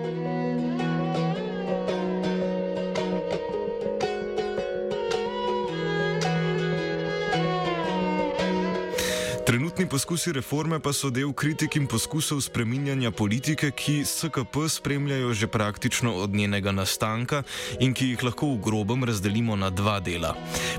Trenutni 9.57 9.87
poskusi 9.89 10.33
reforme 10.33 10.77
pa 10.85 10.93
so 10.93 11.09
del 11.09 11.31
kritik 11.33 11.79
in 11.81 11.87
poskusov 11.89 12.43
spreminjanja 12.45 13.09
politike, 13.09 13.71
ki 13.73 14.05
SKP 14.05 14.69
spremljajo 14.69 15.33
že 15.33 15.47
praktično 15.49 16.13
od 16.13 16.35
njenega 16.37 16.77
nastanka 16.77 17.41
in 17.81 17.95
ki 17.97 18.11
jih 18.11 18.25
lahko 18.29 18.51
v 18.53 18.61
grobem 18.61 19.05
razdelimo 19.09 19.57
na 19.57 19.71
dva 19.71 19.97
dela. 20.01 20.35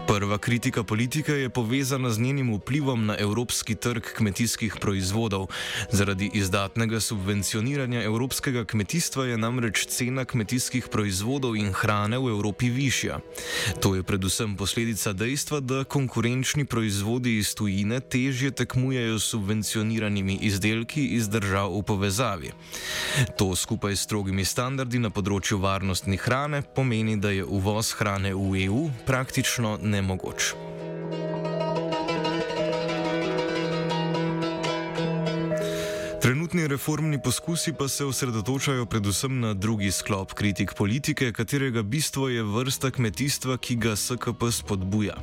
Prva 0.05 0.37
kritika 0.37 0.83
politike 0.83 1.33
je 1.33 1.49
povezana 1.49 2.11
z 2.13 2.19
njenim 2.19 2.53
vplivom 2.53 3.05
na 3.05 3.15
evropski 3.17 3.75
trg 3.75 4.13
kmetijskih 4.13 4.77
proizvodov. 4.81 5.49
Zaradi 5.89 6.29
izdatnega 6.33 6.99
subvencioniranja 6.99 8.03
evropskega 8.03 8.65
kmetijstva 8.65 9.25
je 9.25 9.37
namreč 9.37 9.87
cena 9.89 10.25
kmetijskih 10.25 10.85
proizvodov 10.93 11.57
in 11.57 11.73
hrane 11.73 12.21
v 12.21 12.29
Evropi 12.29 12.69
višja. 12.69 13.19
To 13.81 13.95
je 13.95 14.03
predvsem 14.03 14.53
posledica 14.53 15.13
dejstva, 15.13 15.59
da 15.59 15.83
konkurenčni 15.83 16.65
proizvodi 16.65 17.37
iz 17.41 17.55
tujine 17.57 17.99
težje 17.99 18.51
tekmujejo 18.51 18.66
s 19.19 19.23
subvencioniranimi 19.23 20.39
izdelki 20.41 21.07
iz 21.07 21.29
držav 21.29 21.71
v 21.77 21.83
povezavi. 21.83 22.51
To 23.37 23.55
skupaj 23.55 23.95
s 23.95 24.01
strogimi 24.01 24.45
standardi 24.45 24.99
na 24.99 25.09
področju 25.09 25.57
varnostni 25.57 26.17
hrane 26.17 26.61
pomeni, 26.61 27.17
da 27.17 27.29
je 27.29 27.45
uvoz 27.45 27.93
hrane 27.99 28.33
v 28.35 28.65
EU 28.67 28.89
praktično 29.05 29.77
nemogoč. 29.81 30.76
Trenutni 36.27 36.67
reformni 36.67 37.21
poskusi 37.23 37.71
pa 37.73 37.87
se 37.87 38.05
osredotočajo 38.05 38.85
predvsem 38.85 39.39
na 39.39 39.53
drugi 39.53 39.91
sklop 39.91 40.33
kritik 40.33 40.73
politike, 40.73 41.31
katerega 41.31 41.81
bistvo 41.83 42.27
je 42.29 42.43
vrsta 42.43 42.91
kmetijstva, 42.91 43.57
ki 43.57 43.75
ga 43.75 43.95
SKP 43.95 44.51
spodbuja. 44.51 45.15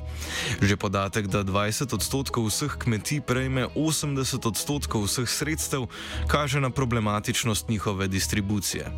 Že 0.62 0.76
podatek, 0.76 1.26
da 1.26 1.44
20 1.44 1.94
odstotkov 1.94 2.48
vseh 2.48 2.76
kmetij 2.80 3.20
prejme 3.20 3.66
80 3.76 4.48
odstotkov 4.48 5.04
vseh 5.04 5.28
sredstev, 5.28 5.84
kaže 6.24 6.60
na 6.60 6.70
problematičnost 6.70 7.68
njihove 7.68 8.08
distribucije. 8.08 8.88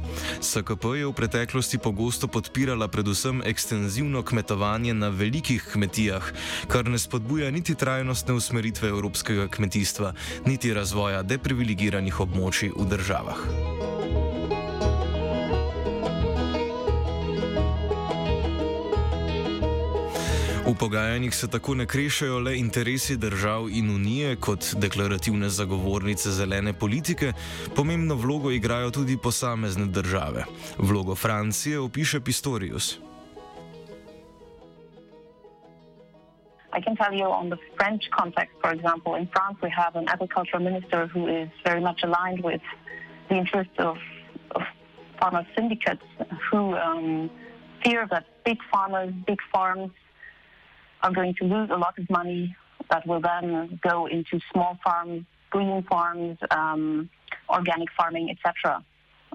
SKP 0.41 0.85
je 1.03 1.11
v 1.11 1.13
preteklosti 1.13 1.83
pogosto 1.83 2.31
podpirala 2.31 2.87
predvsem 2.89 3.43
ekstenzivno 3.43 4.23
kmetovanje 4.23 4.95
na 4.95 5.09
velikih 5.09 5.67
kmetijah, 5.73 6.23
kar 6.71 6.87
ne 6.87 6.99
spodbuja 6.99 7.51
niti 7.51 7.75
trajnostne 7.75 8.35
usmeritve 8.35 8.95
evropskega 8.95 9.51
kmetijstva, 9.51 10.15
niti 10.47 10.75
razvoja 10.75 11.23
deprivilegiranih 11.23 11.96
okupiranih 11.97 12.21
območij 12.21 12.73
v 12.77 12.85
državah. 12.85 13.41
V 20.67 20.75
pogajanjih 20.75 21.35
se 21.35 21.47
tako 21.47 21.75
ne 21.75 21.87
krešajo 21.87 22.41
le 22.43 22.57
interesi 22.59 23.17
držav 23.17 23.71
in 23.71 23.91
unije 23.91 24.37
kot 24.37 24.75
deklarativne 24.77 25.49
zagovornice 25.49 26.31
zelene 26.31 26.73
politike, 26.73 27.33
pomembno 27.75 28.15
vlogo 28.15 28.51
igrajo 28.51 28.91
tudi 28.91 29.17
posamezne 29.17 29.87
države. 29.87 30.45
Vlogo 30.79 31.15
Francije 31.15 31.79
opiše 31.79 32.21
Pistorius. 32.21 32.99
I 36.77 36.81
can 36.81 36.95
tell 36.95 37.15
you 37.15 37.25
on 37.25 37.49
the 37.49 37.57
French 37.79 38.05
context, 38.11 38.55
for 38.61 38.71
example, 38.71 39.15
in 39.15 39.27
France 39.29 39.57
we 39.63 39.71
have 39.71 39.97
an 39.97 40.11
agricultural 40.11 40.63
minister 40.63 41.07
who 41.07 41.27
is 41.27 41.49
very 41.65 41.81
much 41.81 42.03
aligned 42.03 42.45
with 42.45 42.61
the 43.31 43.37
interests 43.37 43.73
of, 43.79 43.97
of 44.51 44.61
farmer 45.19 45.47
syndicates 45.57 46.03
who 46.51 46.75
um, 46.75 47.31
fear 47.83 48.07
that 48.11 48.27
big 48.45 48.59
farmers, 48.71 49.11
big 49.27 49.39
farms 49.51 49.91
are 51.03 51.11
going 51.13 51.35
to 51.37 51.45
lose 51.45 51.71
a 51.71 51.79
lot 51.79 51.99
of 51.99 52.11
money 52.11 52.55
that 52.91 53.07
will 53.07 53.23
then 53.23 53.81
go 53.83 54.05
into 54.05 54.39
small 54.53 54.79
farms, 54.85 55.25
green 55.49 55.83
farms, 55.85 56.37
um, 56.51 57.09
organic 57.49 57.89
farming, 57.97 58.29
etc. 58.29 58.85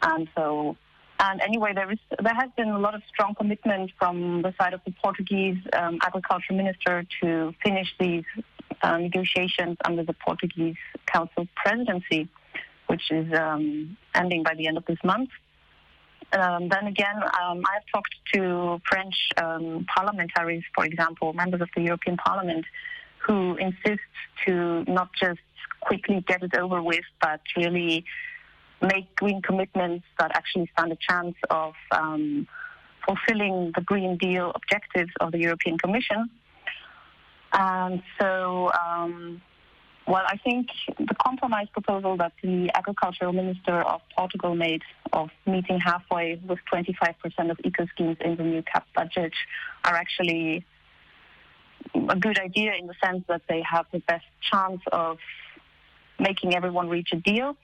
And 0.04 0.30
so, 0.38 0.78
and 1.24 1.40
anyway, 1.42 1.72
there 1.74 1.92
is 1.92 2.00
there 2.20 2.34
has 2.34 2.50
been 2.58 2.70
a 2.70 2.80
lot 2.80 2.96
of 2.96 3.02
strong 3.08 3.36
commitment 3.36 3.92
from 4.00 4.42
the 4.42 4.54
side 4.60 4.74
of 4.74 4.82
the 4.86 4.92
Portuguese 5.04 5.58
um, 5.74 6.00
agriculture 6.02 6.54
minister 6.54 7.06
to 7.22 7.54
finish 7.64 7.88
these 8.00 8.24
uh, 8.82 8.98
negotiations 8.98 9.78
under 9.86 10.04
the 10.04 10.14
Portuguese 10.14 10.78
Council 11.06 11.48
presidency, 11.56 12.28
which 12.88 13.12
is 13.12 13.32
um, 13.34 13.96
ending 14.16 14.42
by 14.42 14.56
the 14.56 14.66
end 14.68 14.78
of 14.78 14.86
this 14.86 14.98
month. 15.04 15.30
Um, 16.34 16.70
then 16.70 16.88
again, 16.88 17.18
um, 17.40 17.62
I've 17.72 17.86
talked 17.94 18.16
to 18.34 18.82
French 18.90 19.16
um, 19.38 19.86
parliamentaries, 19.96 20.64
for 20.74 20.86
example, 20.86 21.34
members 21.34 21.62
of 21.62 21.70
the 21.76 21.84
European 21.84 22.18
Parliament, 22.18 22.66
who 23.20 23.58
insist 23.58 24.02
to 24.48 24.84
not 24.88 25.10
just 25.14 25.42
quickly 25.82 26.24
get 26.26 26.42
it 26.42 26.56
over 26.58 26.82
with, 26.82 27.06
but 27.22 27.42
really 27.56 28.06
make 28.82 29.16
green 29.16 29.42
commitments 29.42 30.06
that 30.20 30.32
actually 30.36 30.70
stand 30.74 30.92
a 30.92 30.98
chance 31.08 31.36
of 31.50 31.74
um, 31.92 32.48
fulfilling 33.06 33.72
the 33.76 33.82
Green 33.82 34.18
Deal 34.18 34.52
objectives 34.56 35.12
of 35.20 35.32
the 35.32 35.40
European 35.40 35.78
Commission. 35.78 36.30
And 37.54 38.02
so, 38.20 38.72
um, 38.72 39.42
well, 40.08 40.24
I 40.28 40.38
think 40.38 40.68
the 40.98 41.16
compromise 41.24 41.68
proposal 41.72 42.18
that 42.18 42.34
the 42.42 42.72
agricultural 42.76 43.34
minister 43.34 43.82
of 43.82 44.02
Portugal 44.16 44.56
made 44.56 44.82
of 45.14 45.30
meeting 45.46 45.80
halfway 45.80 46.40
with 46.48 46.60
25% 46.74 47.52
of 47.52 47.60
eco 47.64 47.86
schemes 47.88 48.18
in 48.22 48.36
the 48.38 48.44
new 48.44 48.64
CAP 48.64 48.88
budget 48.96 49.34
are 49.84 49.96
actually 49.96 50.66
a 52.10 52.16
good 52.16 52.40
idea 52.40 52.74
in 52.80 52.88
the 52.88 52.96
sense 53.04 53.24
that 53.28 53.42
they 53.50 53.62
have 53.70 53.86
the 53.92 54.00
best 54.00 54.26
chance 54.50 54.82
of 54.92 55.18
making 56.20 56.56
everyone 56.56 56.88
reach 56.88 57.10
a 57.12 57.18
deal. 57.18 57.58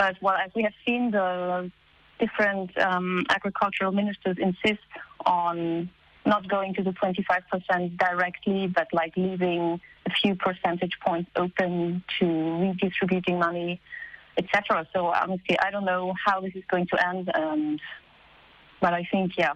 But 0.00 0.16
well, 0.22 0.38
as 0.46 0.50
we 0.56 0.62
have 0.62 0.72
seen, 0.86 1.10
the 1.10 1.70
different 2.18 2.70
um, 2.78 3.26
agricultural 3.28 3.92
ministers 3.92 4.36
insist 4.48 4.88
on 5.26 5.90
not 6.24 6.48
going 6.48 6.72
to 6.76 6.82
the 6.82 6.92
25% 6.92 7.98
directly, 7.98 8.66
but 8.66 8.88
like 8.94 9.12
leaving 9.14 9.78
a 10.06 10.10
few 10.20 10.34
percentage 10.46 10.96
points 11.06 11.28
open 11.36 12.02
to 12.18 12.26
redistributing 12.62 13.38
money, 13.38 13.78
etc. 14.38 14.86
So 14.94 15.08
honestly, 15.22 15.56
I 15.66 15.70
don't 15.70 15.84
know 15.84 16.14
how 16.24 16.40
this 16.40 16.54
is 16.54 16.64
going 16.72 16.86
to 16.92 16.96
end, 17.10 17.30
and 17.34 17.78
but 18.80 18.94
I 18.94 19.06
think 19.12 19.32
yeah, 19.36 19.52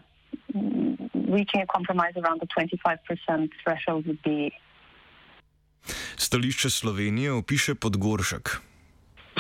reaching 1.37 1.63
a 1.63 1.69
compromise 1.77 2.15
around 2.23 2.43
the 2.43 2.49
25% 2.49 3.51
threshold 3.63 4.07
would 4.09 4.23
be. 4.23 4.53
Stališče 6.17 6.71
Slovenije 6.71 7.33
opiše 7.33 7.75
Podgoršek. 7.75 8.74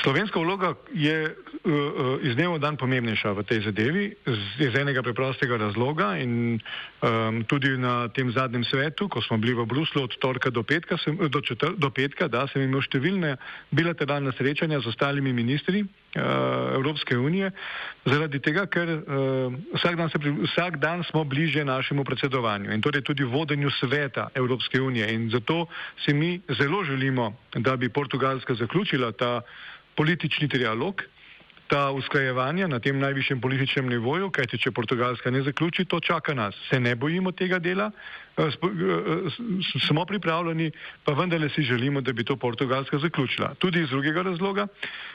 Slovenska 0.04 0.40
vloga 0.40 0.74
je 0.92 1.34
uh, 1.64 1.72
uh, 1.72 2.20
iz 2.20 2.36
dneva 2.36 2.60
v 2.60 2.60
dan 2.60 2.76
pomembnejša 2.76 3.32
v 3.32 3.40
tej 3.48 3.64
zadevi 3.64 4.12
iz 4.60 4.74
enega 4.76 5.00
preprostega 5.00 5.56
razloga 5.56 6.20
in 6.20 6.60
um, 6.60 7.40
tudi 7.48 7.72
na 7.80 8.12
tem 8.12 8.28
zadnjem 8.28 8.68
svetu, 8.68 9.08
ko 9.08 9.24
smo 9.24 9.40
bili 9.40 9.56
v 9.56 9.64
Bruslu 9.64 10.04
od 10.04 10.12
torka 10.20 10.52
do 10.52 10.60
petka, 10.60 11.00
sem, 11.00 11.16
do, 11.16 11.40
četr, 11.40 11.72
do 11.80 11.88
petka 11.88 12.28
da, 12.28 12.44
sem 12.52 12.68
imel 12.68 12.84
številne 12.84 13.40
bilateralne 13.72 14.36
srečanja 14.36 14.84
z 14.84 14.92
ostalimi 14.92 15.32
ministri 15.32 15.80
uh, 15.80 16.76
Evropske 16.76 17.16
unije, 17.16 17.56
zaradi 18.04 18.44
tega, 18.44 18.68
ker 18.68 19.00
uh, 19.00 19.56
vsak, 19.80 19.96
dan 19.96 20.12
se, 20.12 20.20
vsak 20.20 20.84
dan 20.84 21.00
smo 21.08 21.24
bliže 21.24 21.64
našemu 21.64 22.04
predsedovanju 22.04 22.76
in 22.76 22.84
torej 22.84 23.08
tudi 23.08 23.24
vodenju 23.24 23.72
sveta 23.80 24.28
Evropske 24.36 24.84
unije 24.84 25.08
in 25.16 25.30
zato 25.32 25.64
si 26.04 26.12
mi 26.12 26.36
zelo 26.60 26.84
želimo, 26.84 27.32
da 27.56 27.80
bi 27.80 27.88
Portugalska 27.88 28.52
zaključila 28.52 29.16
ta 29.16 29.40
politični 29.96 30.48
trialog, 30.48 31.02
ta 31.66 31.90
usklajevanja 31.90 32.66
na 32.68 32.78
tem 32.78 32.98
najvišjem 32.98 33.40
političnem 33.40 33.88
nivoju, 33.88 34.28
kajti 34.30 34.58
če 34.60 34.70
Portugalska 34.70 35.30
ne 35.30 35.40
zaključi, 35.42 35.86
to 35.88 36.00
čaka 36.00 36.34
nas. 36.34 36.56
Se 36.68 36.80
ne 36.80 36.92
bojimo 36.94 37.32
tega 37.32 37.58
dela, 37.58 37.90
eh, 38.36 38.44
eh, 38.44 39.30
smo 39.86 40.04
pripravljeni, 40.04 40.70
pa 41.04 41.12
vendarle 41.12 41.48
si 41.48 41.62
želimo, 41.62 42.00
da 42.00 42.12
bi 42.12 42.24
to 42.24 42.36
Portugalska 42.36 42.98
zaključila. 42.98 43.54
Tudi 43.58 43.80
iz 43.80 43.88
drugega 43.88 44.22
razloga, 44.22 44.66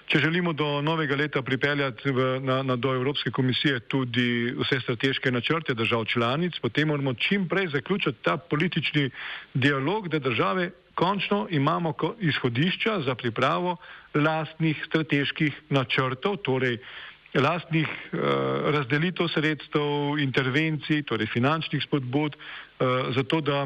če 0.07 0.19
želimo 0.19 0.53
do 0.53 0.81
novega 0.81 1.15
leta 1.15 1.41
pripeljati 1.41 2.11
v, 2.11 2.39
na, 2.41 2.63
na, 2.63 2.75
do 2.75 2.95
Evropske 2.95 3.31
komisije 3.31 3.79
tudi 3.79 4.53
vse 4.57 4.81
strateške 4.81 5.31
načrte 5.31 5.73
držav 5.73 6.05
članic, 6.05 6.59
potem 6.59 6.87
moramo 6.87 7.13
čim 7.13 7.47
prej 7.47 7.67
zaključiti 7.67 8.23
ta 8.23 8.37
politični 8.37 9.09
dialog, 9.53 10.09
da 10.09 10.19
države 10.19 10.71
končno 10.99 11.47
imamo 11.49 11.93
izhodišča 12.19 13.01
za 13.07 13.15
pripravo 13.15 13.77
lastnih 14.13 14.83
strateških 14.87 15.61
načrtov, 15.69 16.37
torej 16.43 16.77
lastnih 17.33 17.87
uh, 17.87 18.19
razdelitev 18.75 19.29
sredstev, 19.31 20.19
intervencij, 20.19 21.03
torej 21.07 21.29
finančnih 21.31 21.83
spodbud, 21.83 22.35
uh, 22.35 23.13
zato 23.15 23.41
da 23.41 23.65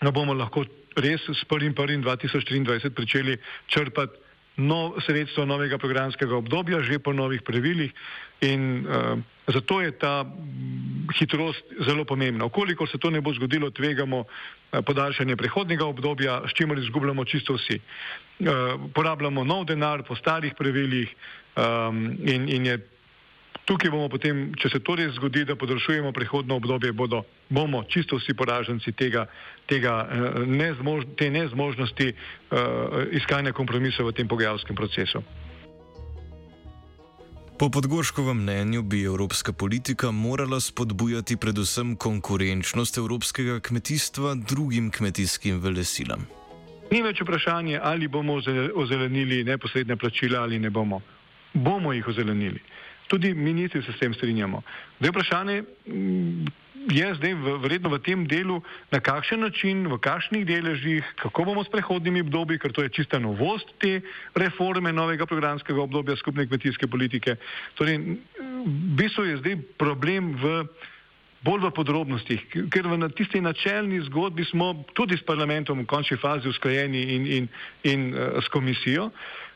ne 0.00 0.12
bomo 0.12 0.34
lahko 0.34 0.64
res 0.96 1.24
s 1.30 1.46
1.1.2023 1.48 2.90
pričeli 2.90 3.38
črpati 3.66 4.29
nov, 4.56 5.00
sredstvo 5.06 5.44
novega 5.44 5.78
programskega 5.78 6.36
obdobja, 6.36 6.82
že 6.82 6.98
po 6.98 7.12
novih 7.12 7.42
pravilih 7.42 7.92
in 8.40 8.86
uh, 8.86 9.18
zato 9.46 9.80
je 9.80 9.92
ta 9.92 10.24
hitrost 11.18 11.64
zelo 11.84 12.04
pomembna. 12.04 12.44
Okoliko 12.44 12.86
se 12.86 12.98
to 12.98 13.10
ne 13.10 13.20
bo 13.20 13.32
zgodilo, 13.34 13.70
tvegamo 13.70 14.24
uh, 14.24 14.26
podaljšanje 14.84 15.36
prehodnega 15.36 15.84
obdobja, 15.86 16.42
s 16.48 16.52
čimer 16.56 16.78
izgubljamo 16.78 17.24
čisto 17.24 17.54
vsi. 17.54 17.80
Uh, 17.80 18.90
porabljamo 18.94 19.44
nov 19.44 19.64
denar 19.64 20.02
po 20.02 20.16
starih 20.16 20.54
pravilih 20.58 21.08
um, 21.56 22.16
in, 22.24 22.48
in 22.48 22.66
je 22.66 22.78
Tukaj 23.64 23.90
bomo 23.90 24.08
potem, 24.08 24.48
če 24.58 24.70
se 24.72 24.80
to 24.82 24.96
res 24.98 25.12
zgodi, 25.14 25.44
da 25.46 25.54
podaljšujemo 25.56 26.12
prehodno 26.12 26.56
obdobje, 26.56 26.92
bodo, 26.92 27.22
bomo 27.48 27.84
čisto 27.88 28.18
vsi 28.18 28.34
poraženci 28.34 28.92
tega, 28.92 29.26
tega, 29.70 30.08
eh, 30.10 30.40
nezmož, 30.46 31.04
te 31.16 31.30
nezmožnosti 31.30 32.08
uh, 32.10 33.06
iskanja 33.14 33.52
kompromisov 33.52 34.10
v 34.10 34.16
tem 34.16 34.28
pogajalskem 34.28 34.76
procesu. 34.76 35.22
Po 37.60 37.68
podgorškovem 37.68 38.40
mnenju 38.42 38.82
bi 38.82 39.04
evropska 39.04 39.52
politika 39.52 40.10
morala 40.10 40.60
spodbujati 40.60 41.36
predvsem 41.36 41.96
konkurenčnost 41.96 42.98
evropskega 42.98 43.60
kmetijstva 43.60 44.34
drugim 44.48 44.90
kmetijskim 44.90 45.60
velesilam. 45.60 46.24
Ni 46.90 47.02
več 47.02 47.20
vprašanje, 47.20 47.76
ali 47.82 48.08
bomo 48.08 48.40
ozelenili 48.74 49.44
neposredne 49.44 49.96
plačila 49.96 50.40
ali 50.40 50.58
ne 50.58 50.70
bomo. 50.70 51.02
Bomo 51.52 51.92
jih 51.92 52.08
ozelenili. 52.08 52.62
Tudi 53.10 53.34
ministri 53.34 53.82
se 53.82 53.92
s 53.92 53.98
tem 53.98 54.14
strinjamo. 54.14 54.62
Zdaj 55.00 55.10
vprašanje 55.10 55.62
mm, 55.62 56.46
je 56.88 57.14
zdaj 57.14 57.34
vredno 57.60 57.90
v 57.90 57.98
tem 58.00 58.24
delu, 58.24 58.62
na 58.88 59.00
kakšen 59.00 59.42
način, 59.44 59.84
v 59.90 59.98
kakšnih 60.00 60.46
deležih, 60.46 61.04
kako 61.20 61.44
bomo 61.50 61.64
s 61.64 61.68
prehodnimi 61.68 62.22
obdobji, 62.24 62.58
ker 62.58 62.72
to 62.72 62.86
je 62.86 62.94
čista 62.94 63.18
novost 63.18 63.68
te 63.82 64.00
reforme 64.34 64.92
novega 64.92 65.26
programskega 65.26 65.82
obdobja 65.82 66.16
skupne 66.16 66.46
kmetijske 66.46 66.86
politike. 66.86 67.36
Torej, 67.74 67.98
v 68.64 68.94
bistvu 68.96 69.28
je 69.28 69.40
zdaj 69.42 69.56
problem 69.76 70.32
v 70.40 70.64
bolj 71.44 71.68
v 71.68 71.72
podrobnostih, 71.72 72.40
ker 72.68 72.84
v 72.84 73.08
tisti 73.16 73.40
načelni 73.40 74.00
zgodbi 74.08 74.44
smo 74.44 74.84
tudi 74.92 75.16
s 75.16 75.24
parlamentom 75.24 75.84
v 75.84 75.88
končni 75.88 76.16
fazi 76.20 76.48
usklajeni 76.48 77.00
in, 77.16 77.22
in, 77.26 77.44
in 77.84 78.00
uh, 78.12 78.40
s 78.40 78.48
komisijo. 78.52 79.08
Um, 79.08 79.12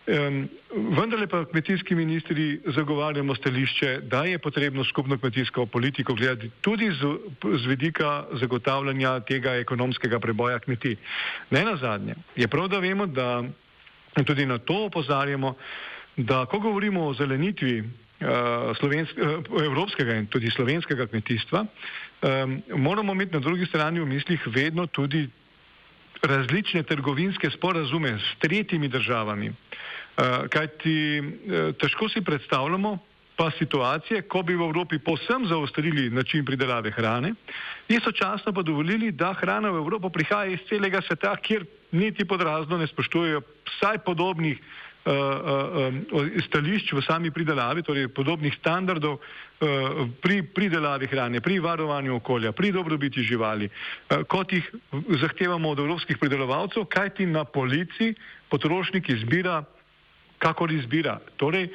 vendarle 0.06 1.26
pa 1.26 1.44
kmetijski 1.44 1.94
ministri 1.94 2.60
zagovarjamo 2.66 3.34
stališče, 3.34 4.00
da 4.02 4.24
je 4.24 4.38
potrebno 4.38 4.84
skupno 4.84 5.18
kmetijsko 5.18 5.66
politiko 5.66 6.14
gledati 6.14 6.50
tudi 6.60 6.90
z, 6.92 7.16
z 7.58 7.66
vidika 7.66 8.26
zagotavljanja 8.32 9.20
tega 9.20 9.54
ekonomskega 9.54 10.20
preboja 10.20 10.58
kmetij. 10.58 10.96
Ne 11.50 11.64
na 11.64 11.76
zadnje, 11.76 12.14
je 12.36 12.48
prav, 12.48 12.68
da 12.68 12.78
vemo, 12.78 13.06
da 13.06 13.44
tudi 14.26 14.46
na 14.46 14.58
to 14.58 14.84
opozarjamo, 14.84 15.54
da 16.16 16.46
ko 16.46 16.58
govorimo 16.58 17.06
o 17.06 17.14
zelenitvi 17.14 17.80
uh, 17.80 17.86
uh, 18.70 19.64
evropskega 19.64 20.14
in 20.14 20.26
tudi 20.26 20.50
slovenskega 20.50 21.06
kmetijstva, 21.06 21.64
um, 21.64 22.62
moramo 22.76 23.12
imeti 23.12 23.34
na 23.34 23.40
drugi 23.40 23.66
strani 23.66 24.00
v 24.00 24.06
mislih 24.06 24.46
vedno 24.46 24.86
tudi 24.86 25.28
različne 26.22 26.82
trgovinske 26.82 27.50
sporazume 27.50 28.18
s 28.18 28.38
tretjimi 28.38 28.88
državami. 28.88 29.52
Uh, 30.14 30.46
kajti 30.46 30.98
uh, 31.18 31.74
težko 31.74 32.08
si 32.08 32.20
predstavljamo 32.22 32.98
pa 33.36 33.50
situacije, 33.50 34.22
ko 34.30 34.42
bi 34.42 34.54
v 34.54 34.62
Evropi 34.62 34.98
posem 34.98 35.46
zaostrili 35.46 36.10
način 36.10 36.44
pridelave 36.44 36.90
hrane, 36.90 37.34
istočasno 37.88 38.52
pa 38.52 38.62
dovolili, 38.62 39.10
da 39.12 39.32
hrana 39.32 39.70
v 39.70 39.82
Evropo 39.82 40.08
prihaja 40.08 40.54
iz 40.54 40.62
celega 40.68 41.02
sveta, 41.02 41.36
kjer 41.36 41.66
niti 41.92 42.24
pod 42.24 42.42
razno 42.42 42.78
ne 42.78 42.86
spoštujejo 42.86 43.42
vsaj 43.74 43.98
podobnih 44.06 44.58
uh, 44.58 45.14
uh, 46.14 46.30
stališč 46.46 46.92
v 46.92 47.02
sami 47.02 47.30
pridelavi, 47.30 47.82
torej 47.82 48.08
podobnih 48.08 48.54
standardov 48.54 49.18
uh, 49.18 50.06
pri 50.22 50.42
pridelavi 50.54 51.10
hrane, 51.10 51.40
pri 51.40 51.58
varovanju 51.58 52.16
okolja, 52.22 52.52
pri 52.52 52.70
dobrobiti 52.72 53.22
živali, 53.22 53.68
kot 54.28 54.52
jih 54.52 54.70
zahtevamo 55.20 55.74
od 55.74 55.78
evropskih 55.78 56.18
pridelovalcev, 56.18 56.86
kajti 56.86 57.26
na 57.26 57.44
polici 57.44 58.14
potrošnik 58.48 59.10
izbira, 59.10 59.64
kakor 60.44 60.72
izbira. 60.72 61.18
Torej, 61.40 61.68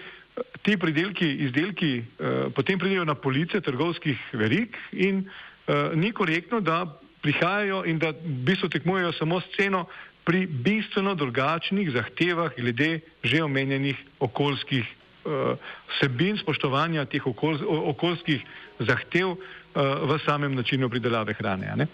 ti 0.62 0.77
pridelki, 0.77 1.27
izdelki 1.47 1.91
uh, 1.99 2.51
potem 2.55 2.79
pridejo 2.79 3.05
na 3.05 3.15
police 3.15 3.62
trgovskih 3.62 4.19
verik 4.34 4.77
in 4.91 5.25
uh, 5.25 5.95
ni 5.95 6.12
korektno, 6.12 6.62
da 6.62 6.86
prihajajo 7.23 7.84
in 7.89 7.99
da 7.99 8.13
v 8.13 8.38
bistvu 8.47 8.69
tekmujejo 8.69 9.12
samo 9.17 9.41
s 9.41 9.49
ceno 9.58 9.86
pri 10.23 10.45
bistveno 10.45 11.15
drugačnih 11.15 11.89
zahtevah 11.91 12.53
glede 12.55 12.99
že 13.23 13.43
omenjenih 13.43 13.97
okoljskih 14.19 14.86
uh, 14.86 15.58
vsebin, 15.95 16.38
spoštovanja 16.38 17.05
teh 17.12 17.27
okol, 17.27 17.60
okoljskih 17.95 18.45
zahtev 18.79 19.36
v 19.79 20.15
samem 20.25 20.55
načinu 20.58 20.89
pridelave 20.89 21.36
hrane. 21.38 21.88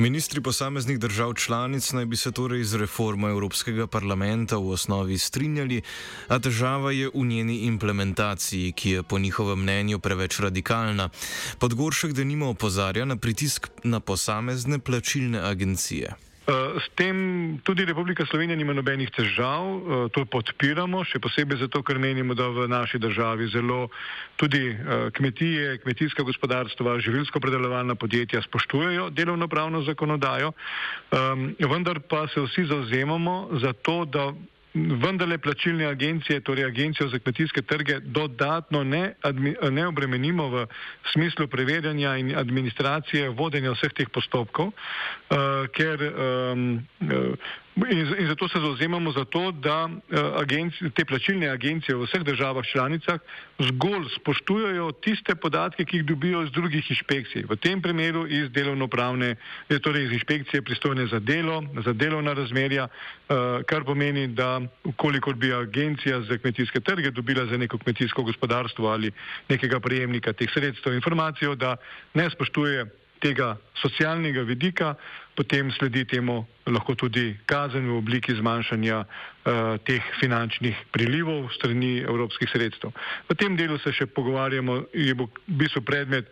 Ministri 0.00 0.40
posameznih 0.40 0.98
držav 0.98 1.34
članic 1.34 1.92
naj 1.92 2.04
bi 2.04 2.16
se 2.16 2.32
torej 2.32 2.64
z 2.64 2.76
reformo 2.76 3.28
Evropskega 3.28 3.86
parlamenta 3.86 4.56
v 4.56 4.70
osnovi 4.72 5.18
strinjali, 5.18 5.82
a 6.28 6.38
težava 6.38 6.92
je 6.92 7.10
v 7.14 7.24
njeni 7.26 7.56
implementaciji, 7.68 8.72
ki 8.72 8.90
je 8.90 9.02
po 9.02 9.18
njihovem 9.18 9.60
mnenju 9.60 9.98
preveč 9.98 10.40
radikalna. 10.40 11.10
Podgoršek 11.58 12.12
denimo 12.12 12.48
opozarja 12.48 13.04
na 13.04 13.16
pritisk 13.16 13.68
na 13.84 14.00
posamezne 14.00 14.78
plačilne 14.78 15.38
agencije. 15.38 16.16
Eh, 16.50 16.80
s 16.82 16.90
tem 16.98 17.14
tudi 17.62 17.84
Republika 17.84 18.26
Slovenija 18.26 18.56
nima 18.58 18.72
nobenih 18.74 19.10
težav, 19.14 19.62
eh, 19.62 20.08
to 20.10 20.24
podpiramo, 20.26 21.04
še 21.06 21.22
posebej 21.22 21.62
zato, 21.62 21.78
ker 21.86 21.94
menimo, 22.02 22.34
da 22.34 22.48
v 22.50 22.66
naši 22.66 22.98
državi 22.98 23.46
zelo 23.54 23.86
tudi 24.34 24.74
eh, 24.74 25.10
kmetije, 25.14 25.78
kmetijska 25.86 26.26
gospodarstva, 26.26 26.98
živilsko 26.98 27.38
predelovalna 27.38 27.94
podjetja 27.94 28.42
spoštujejo 28.42 29.10
delovno-pravno 29.14 29.84
zakonodajo, 29.86 30.50
ehm, 31.14 31.54
vendar 31.70 32.02
pa 32.02 32.26
se 32.26 32.42
vsi 32.42 32.66
zauzemamo 32.66 33.60
za 33.62 33.72
to, 33.72 34.02
da 34.04 34.32
vendarle 34.74 35.38
plačilne 35.38 35.86
agencije, 35.86 36.40
torej 36.40 36.64
agencijo 36.64 37.08
za 37.08 37.18
kmetijske 37.18 37.62
trge, 37.62 38.00
dodatno 38.00 38.84
ne, 38.84 39.14
ne 39.70 39.86
obremenimo 39.86 40.48
v 40.48 40.66
smislu 41.12 41.48
preverjanja 41.48 42.16
in 42.16 42.36
administracije 42.38 43.28
vodenja 43.28 43.72
vseh 43.74 43.92
teh 43.92 44.08
postopkov, 44.08 44.70
uh, 44.70 45.66
ker 45.74 46.06
um, 46.06 46.86
uh, 47.00 47.34
In, 47.88 48.14
in 48.18 48.26
zato 48.26 48.48
se 48.48 48.58
zauzemamo 48.60 49.12
za 49.12 49.24
to, 49.24 49.50
da 49.50 49.84
uh, 49.84 50.18
agenci, 50.36 50.90
te 50.90 51.04
plačilne 51.04 51.48
agencije 51.48 51.96
v 51.96 52.04
vseh 52.04 52.22
državah 52.22 52.64
članicah 52.64 53.20
zgolj 53.58 54.04
spoštujejo 54.20 54.92
tiste 55.00 55.34
podatke, 55.34 55.84
ki 55.84 55.96
jih 55.96 56.04
dobijo 56.04 56.42
iz 56.42 56.50
drugih 56.52 56.90
inšpekcij. 56.90 57.46
V 57.48 57.56
tem 57.56 57.82
primeru 57.82 58.26
iz 58.26 58.50
delovno-pravne, 58.50 59.36
torej 59.82 60.04
iz 60.04 60.12
inšpekcije 60.12 60.62
pristojne 60.62 61.06
za 61.06 61.18
delo, 61.18 61.62
za 61.84 61.92
delovna 61.92 62.32
razmerja, 62.32 62.88
uh, 62.88 63.64
kar 63.66 63.84
pomeni, 63.84 64.28
da 64.28 64.60
ukolikor 64.84 65.34
bi 65.34 65.54
agencija 65.54 66.20
za 66.20 66.38
kmetijske 66.38 66.80
trge 66.80 67.10
dobila 67.10 67.46
za 67.46 67.56
neko 67.56 67.78
kmetijsko 67.78 68.22
gospodarstvo 68.22 68.88
ali 68.88 69.12
nekega 69.48 69.80
prejemnika 69.80 70.32
teh 70.32 70.50
sredstev 70.52 70.94
informacijo, 70.94 71.54
da 71.54 71.76
ne 72.14 72.30
spoštuje 72.30 72.99
tega 73.20 73.56
socialnega 73.80 74.42
vidika, 74.48 74.94
potem 75.36 75.70
sledi 75.72 76.04
temu 76.04 76.44
lahko 76.66 76.94
tudi 76.94 77.36
kazen 77.46 77.86
v 77.88 77.96
obliki 77.96 78.34
zmanjšanja 78.36 78.98
uh, 79.00 79.76
teh 79.84 80.02
finančnih 80.20 80.76
prilivov 80.92 81.48
strani 81.56 82.00
evropskih 82.04 82.48
sredstev. 82.52 82.92
V 83.28 83.36
tem 83.36 83.56
delu 83.56 83.78
se 83.80 83.92
še 83.92 84.08
pogovarjamo, 84.10 84.90
je 84.92 85.14
bo 85.14 85.30
v 85.48 85.60
bistvu 85.62 85.84
predmet 85.86 86.28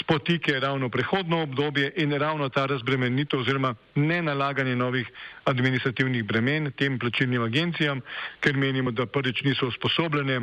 spotike 0.00 0.60
ravno 0.60 0.88
prehodno 0.88 1.42
obdobje 1.42 1.92
in 1.96 2.12
ravno 2.12 2.48
ta 2.48 2.66
razbremenitev 2.66 3.40
oziroma 3.40 3.74
ne 3.94 4.22
nalaganje 4.22 4.76
novih 4.76 5.08
administrativnih 5.44 6.24
bremen 6.24 6.72
tem 6.76 6.98
plačilnim 6.98 7.42
agencijam, 7.42 8.00
ker 8.40 8.56
menimo, 8.56 8.90
da 8.90 9.06
prvič 9.06 9.42
niso 9.44 9.68
usposobljene 9.68 10.40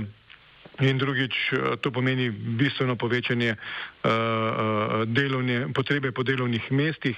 In 0.79 0.97
drugič, 0.97 1.35
eh, 1.51 1.77
to 1.81 1.91
pomeni 1.91 2.29
bistveno 2.31 2.95
povečanje 2.95 3.55
uh, 3.55 5.03
delovne, 5.05 5.73
potrebe 5.75 6.11
po 6.11 6.23
delovnih 6.23 6.71
mestih, 6.71 7.17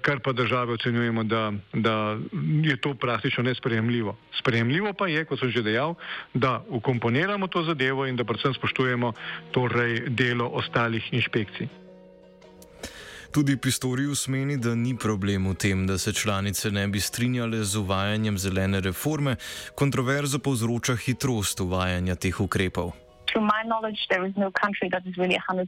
kar 0.00 0.20
pa 0.24 0.32
države 0.32 0.72
ocenjujemo, 0.72 1.24
da, 1.24 1.52
da 1.72 2.16
je 2.62 2.76
to 2.76 2.94
praktično 2.94 3.44
nesprejemljivo. 3.44 4.16
Sprejemljivo 4.38 4.92
pa 4.92 5.08
je, 5.08 5.24
kot 5.24 5.40
sem 5.40 5.50
že 5.50 5.62
dejal, 5.62 5.94
da 6.34 6.64
ukomponiramo 6.68 7.46
to 7.46 7.64
zadevo 7.64 8.06
in 8.06 8.16
da 8.16 8.24
predvsem 8.24 8.54
spoštujemo 8.54 9.12
torej 9.52 10.08
delo 10.08 10.48
ostalih 10.52 11.12
inšpekcij. 11.12 11.85
Tudi 13.30 13.56
Pistorius 13.56 14.28
meni, 14.28 14.56
da 14.56 14.74
ni 14.74 14.96
problem 14.98 15.48
v 15.48 15.54
tem, 15.54 15.86
da 15.86 15.98
se 15.98 16.12
članice 16.12 16.70
ne 16.70 16.86
bi 16.88 17.00
strinjale 17.00 17.64
z 17.64 17.76
uvajanjem 17.76 18.38
zelene 18.38 18.80
reforme, 18.80 19.36
kontroverzo 19.74 20.38
povzroča 20.38 20.96
hitrost 20.96 21.60
uvajanja 21.60 22.14
teh 22.14 22.40
ukrepov. 22.40 22.92
To 23.34 23.40
my 23.40 23.62
knowledge, 23.66 24.06
there 24.08 24.24
is 24.28 24.36
no 24.36 24.50
country 24.50 24.88
that 24.90 25.02
is 25.06 25.16
really 25.16 25.36
100% 25.50 25.66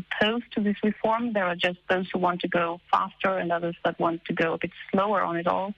opposed 0.00 0.48
to 0.54 0.62
this 0.62 0.78
reform. 0.82 1.32
There 1.32 1.44
are 1.44 1.56
just 1.56 1.80
those 1.88 2.06
who 2.12 2.20
want 2.22 2.40
to 2.40 2.48
go 2.48 2.80
faster 2.90 3.32
and 3.42 3.52
others 3.52 3.76
that 3.84 3.98
want 3.98 4.24
to 4.24 4.32
go 4.32 4.54
a 4.54 4.58
bit 4.58 4.72
slower 4.90 5.20
on 5.22 5.36
it 5.36 5.46
all. 5.46 5.74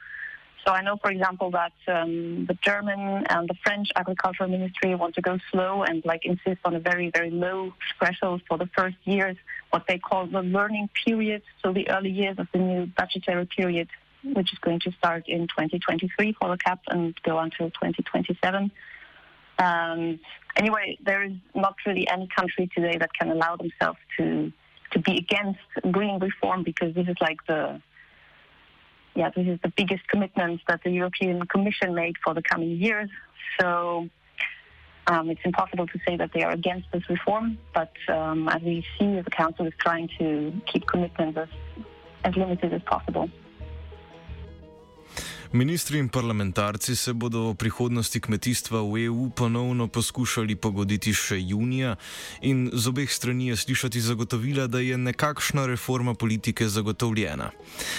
So 0.65 0.73
I 0.73 0.83
know, 0.83 0.97
for 0.97 1.11
example, 1.11 1.51
that 1.51 1.73
um, 1.89 2.47
the 2.47 2.57
German 2.63 3.27
and 3.29 3.49
the 3.49 3.55
French 3.65 3.89
agricultural 3.97 4.49
ministry 4.49 4.95
want 4.95 5.15
to 5.17 5.21
go 5.21 5.39
slow 5.51 5.83
and 5.83 6.05
like 6.05 6.25
insist 6.25 6.61
on 6.65 6.77
a 6.77 6.81
very, 6.81 7.11
very 7.11 7.31
low 7.31 7.73
threshold 7.99 8.43
for 8.49 8.59
the 8.59 8.69
first 8.77 8.97
years, 9.05 9.37
what 9.71 9.85
they 9.89 9.99
call 9.99 10.27
the 10.27 10.43
learning 10.43 10.89
period, 11.05 11.43
so 11.63 11.73
the 11.73 11.89
early 11.91 12.11
years 12.11 12.39
of 12.39 12.47
the 12.53 12.59
new 12.59 12.87
budgetary 12.87 13.47
period, 13.47 13.89
which 14.23 14.53
is 14.53 14.59
going 14.61 14.79
to 14.81 14.93
start 14.93 15.29
in 15.29 15.49
2023 15.49 16.37
for 16.41 16.51
the 16.51 16.59
CAP 16.59 16.81
and 16.89 17.15
go 17.23 17.39
until 17.41 17.69
2027. 17.71 18.71
Um, 19.59 20.21
anyway, 20.57 20.97
there 21.05 21.25
is 21.25 21.33
not 21.55 21.75
really 21.87 22.07
any 22.09 22.29
country 22.29 22.71
today 22.73 22.99
that 22.99 23.13
can 23.15 23.31
allow 23.31 23.57
themselves 23.57 23.99
to 24.19 24.53
to 24.93 24.99
be 24.99 25.17
against 25.17 25.59
green 25.91 26.19
reform 26.19 26.63
because 26.63 26.95
this 26.95 27.09
is 27.09 27.17
like 27.19 27.39
the 27.49 27.81
yeah, 29.15 29.31
this 29.31 29.47
is 29.47 29.59
the 29.63 29.73
biggest 29.77 30.07
commitment 30.09 30.61
that 30.69 30.83
the 30.85 30.91
European 30.91 31.47
Commission 31.47 31.95
made 31.95 32.17
for 32.25 32.35
the 32.35 32.43
coming 32.43 32.71
years. 32.71 33.11
So 33.61 34.09
um, 35.07 35.31
it's 35.31 35.41
impossible 35.45 35.87
to 35.87 35.99
say 36.07 36.17
that 36.17 36.31
they 36.33 36.43
are 36.43 36.53
against 36.53 36.91
this 36.93 37.09
reform, 37.09 37.59
but 37.75 37.93
um, 38.09 38.49
as 38.49 38.63
we 38.63 38.85
see, 38.99 39.21
the 39.21 39.31
Council 39.31 39.67
is 39.67 39.75
trying 39.79 40.09
to 40.19 40.53
keep 40.67 40.87
commitments 40.87 41.39
as, 41.39 41.49
as 42.25 42.37
limited 42.37 42.73
as 42.73 42.83
possible. 42.83 43.29
Ministri 45.55 45.99
in 45.99 46.09
parlamentarci 46.09 46.97
se 46.97 47.13
bodo 47.13 47.49
o 47.49 47.55
prihodnosti 47.55 48.21
kmetijstva 48.21 48.81
v 48.81 49.05
EU 49.05 49.29
ponovno 49.37 49.85
poskušali 49.85 50.57
pogoditi 50.57 51.13
še 51.13 51.37
junija 51.45 51.97
in 52.41 52.71
z 52.73 52.89
obeh 52.89 53.13
strani 53.13 53.51
je 53.51 53.57
slišati 53.57 54.01
zagotovila, 54.01 54.65
da 54.67 54.81
je 54.81 54.97
nekakšna 54.97 55.67
reforma 55.69 56.15
politike 56.15 56.69
zagotovljena. 56.69 57.51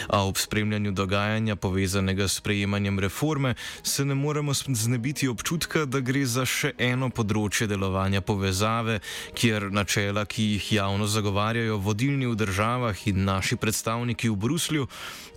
A 0.10 0.24
ob 0.26 0.38
spremljanju 0.42 0.92
dogajanja 0.92 1.56
povezanega 1.56 2.28
s 2.28 2.42
prejemanjem 2.42 3.00
reforme 3.00 3.54
se 3.84 4.06
ne 4.06 4.16
moremo 4.16 4.54
znebiti 4.54 5.28
občutka, 5.28 5.86
da 5.86 6.02
gre 6.02 6.26
za 6.26 6.48
še 6.50 6.74
eno 6.78 7.12
področje 7.14 7.70
delovanja 7.70 8.26
povezave, 8.26 8.98
kjer 9.38 9.70
načela, 9.70 10.26
ki 10.26 10.56
jih 10.56 10.72
javno 10.80 11.06
zagovarjajo 11.06 11.78
vodilni 11.78 12.26
v 12.26 12.34
državah 12.34 13.08
in 13.14 13.22
naši 13.30 13.62
predstavniki 13.62 14.34
v 14.34 14.42
Bruslju, 14.42 14.90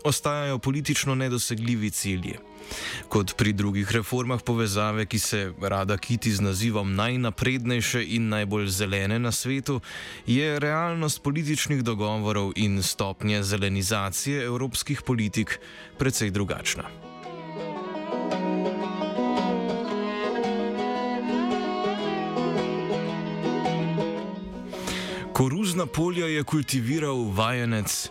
ostajajo 0.06 0.58
politično 0.58 1.14
nedosegljivi 1.14 1.90
cilji. 1.90 2.05
Kot 3.08 3.36
pri 3.36 3.52
drugih 3.52 3.90
reformah 3.92 4.42
povezave, 4.42 5.06
ki 5.06 5.18
se 5.18 5.52
rada 5.62 5.96
kiti 5.96 6.32
z 6.32 6.40
nazivom 6.40 6.94
najnaprednejše 6.94 8.02
in 8.02 8.28
najbolj 8.28 8.68
zelene 8.68 9.18
na 9.18 9.32
svetu, 9.32 9.80
je 10.26 10.58
realnost 10.58 11.22
političnih 11.22 11.82
dogovorov 11.82 12.52
in 12.56 12.82
stopnje 12.82 13.42
zelenizacije 13.42 14.44
evropskih 14.44 15.02
politik 15.02 15.60
precej 15.98 16.30
drugačna. 16.30 16.90
Koruzna 25.32 25.86
polja 25.86 26.26
je 26.26 26.42
kultiviral 26.44 27.30
vajenec 27.30 28.10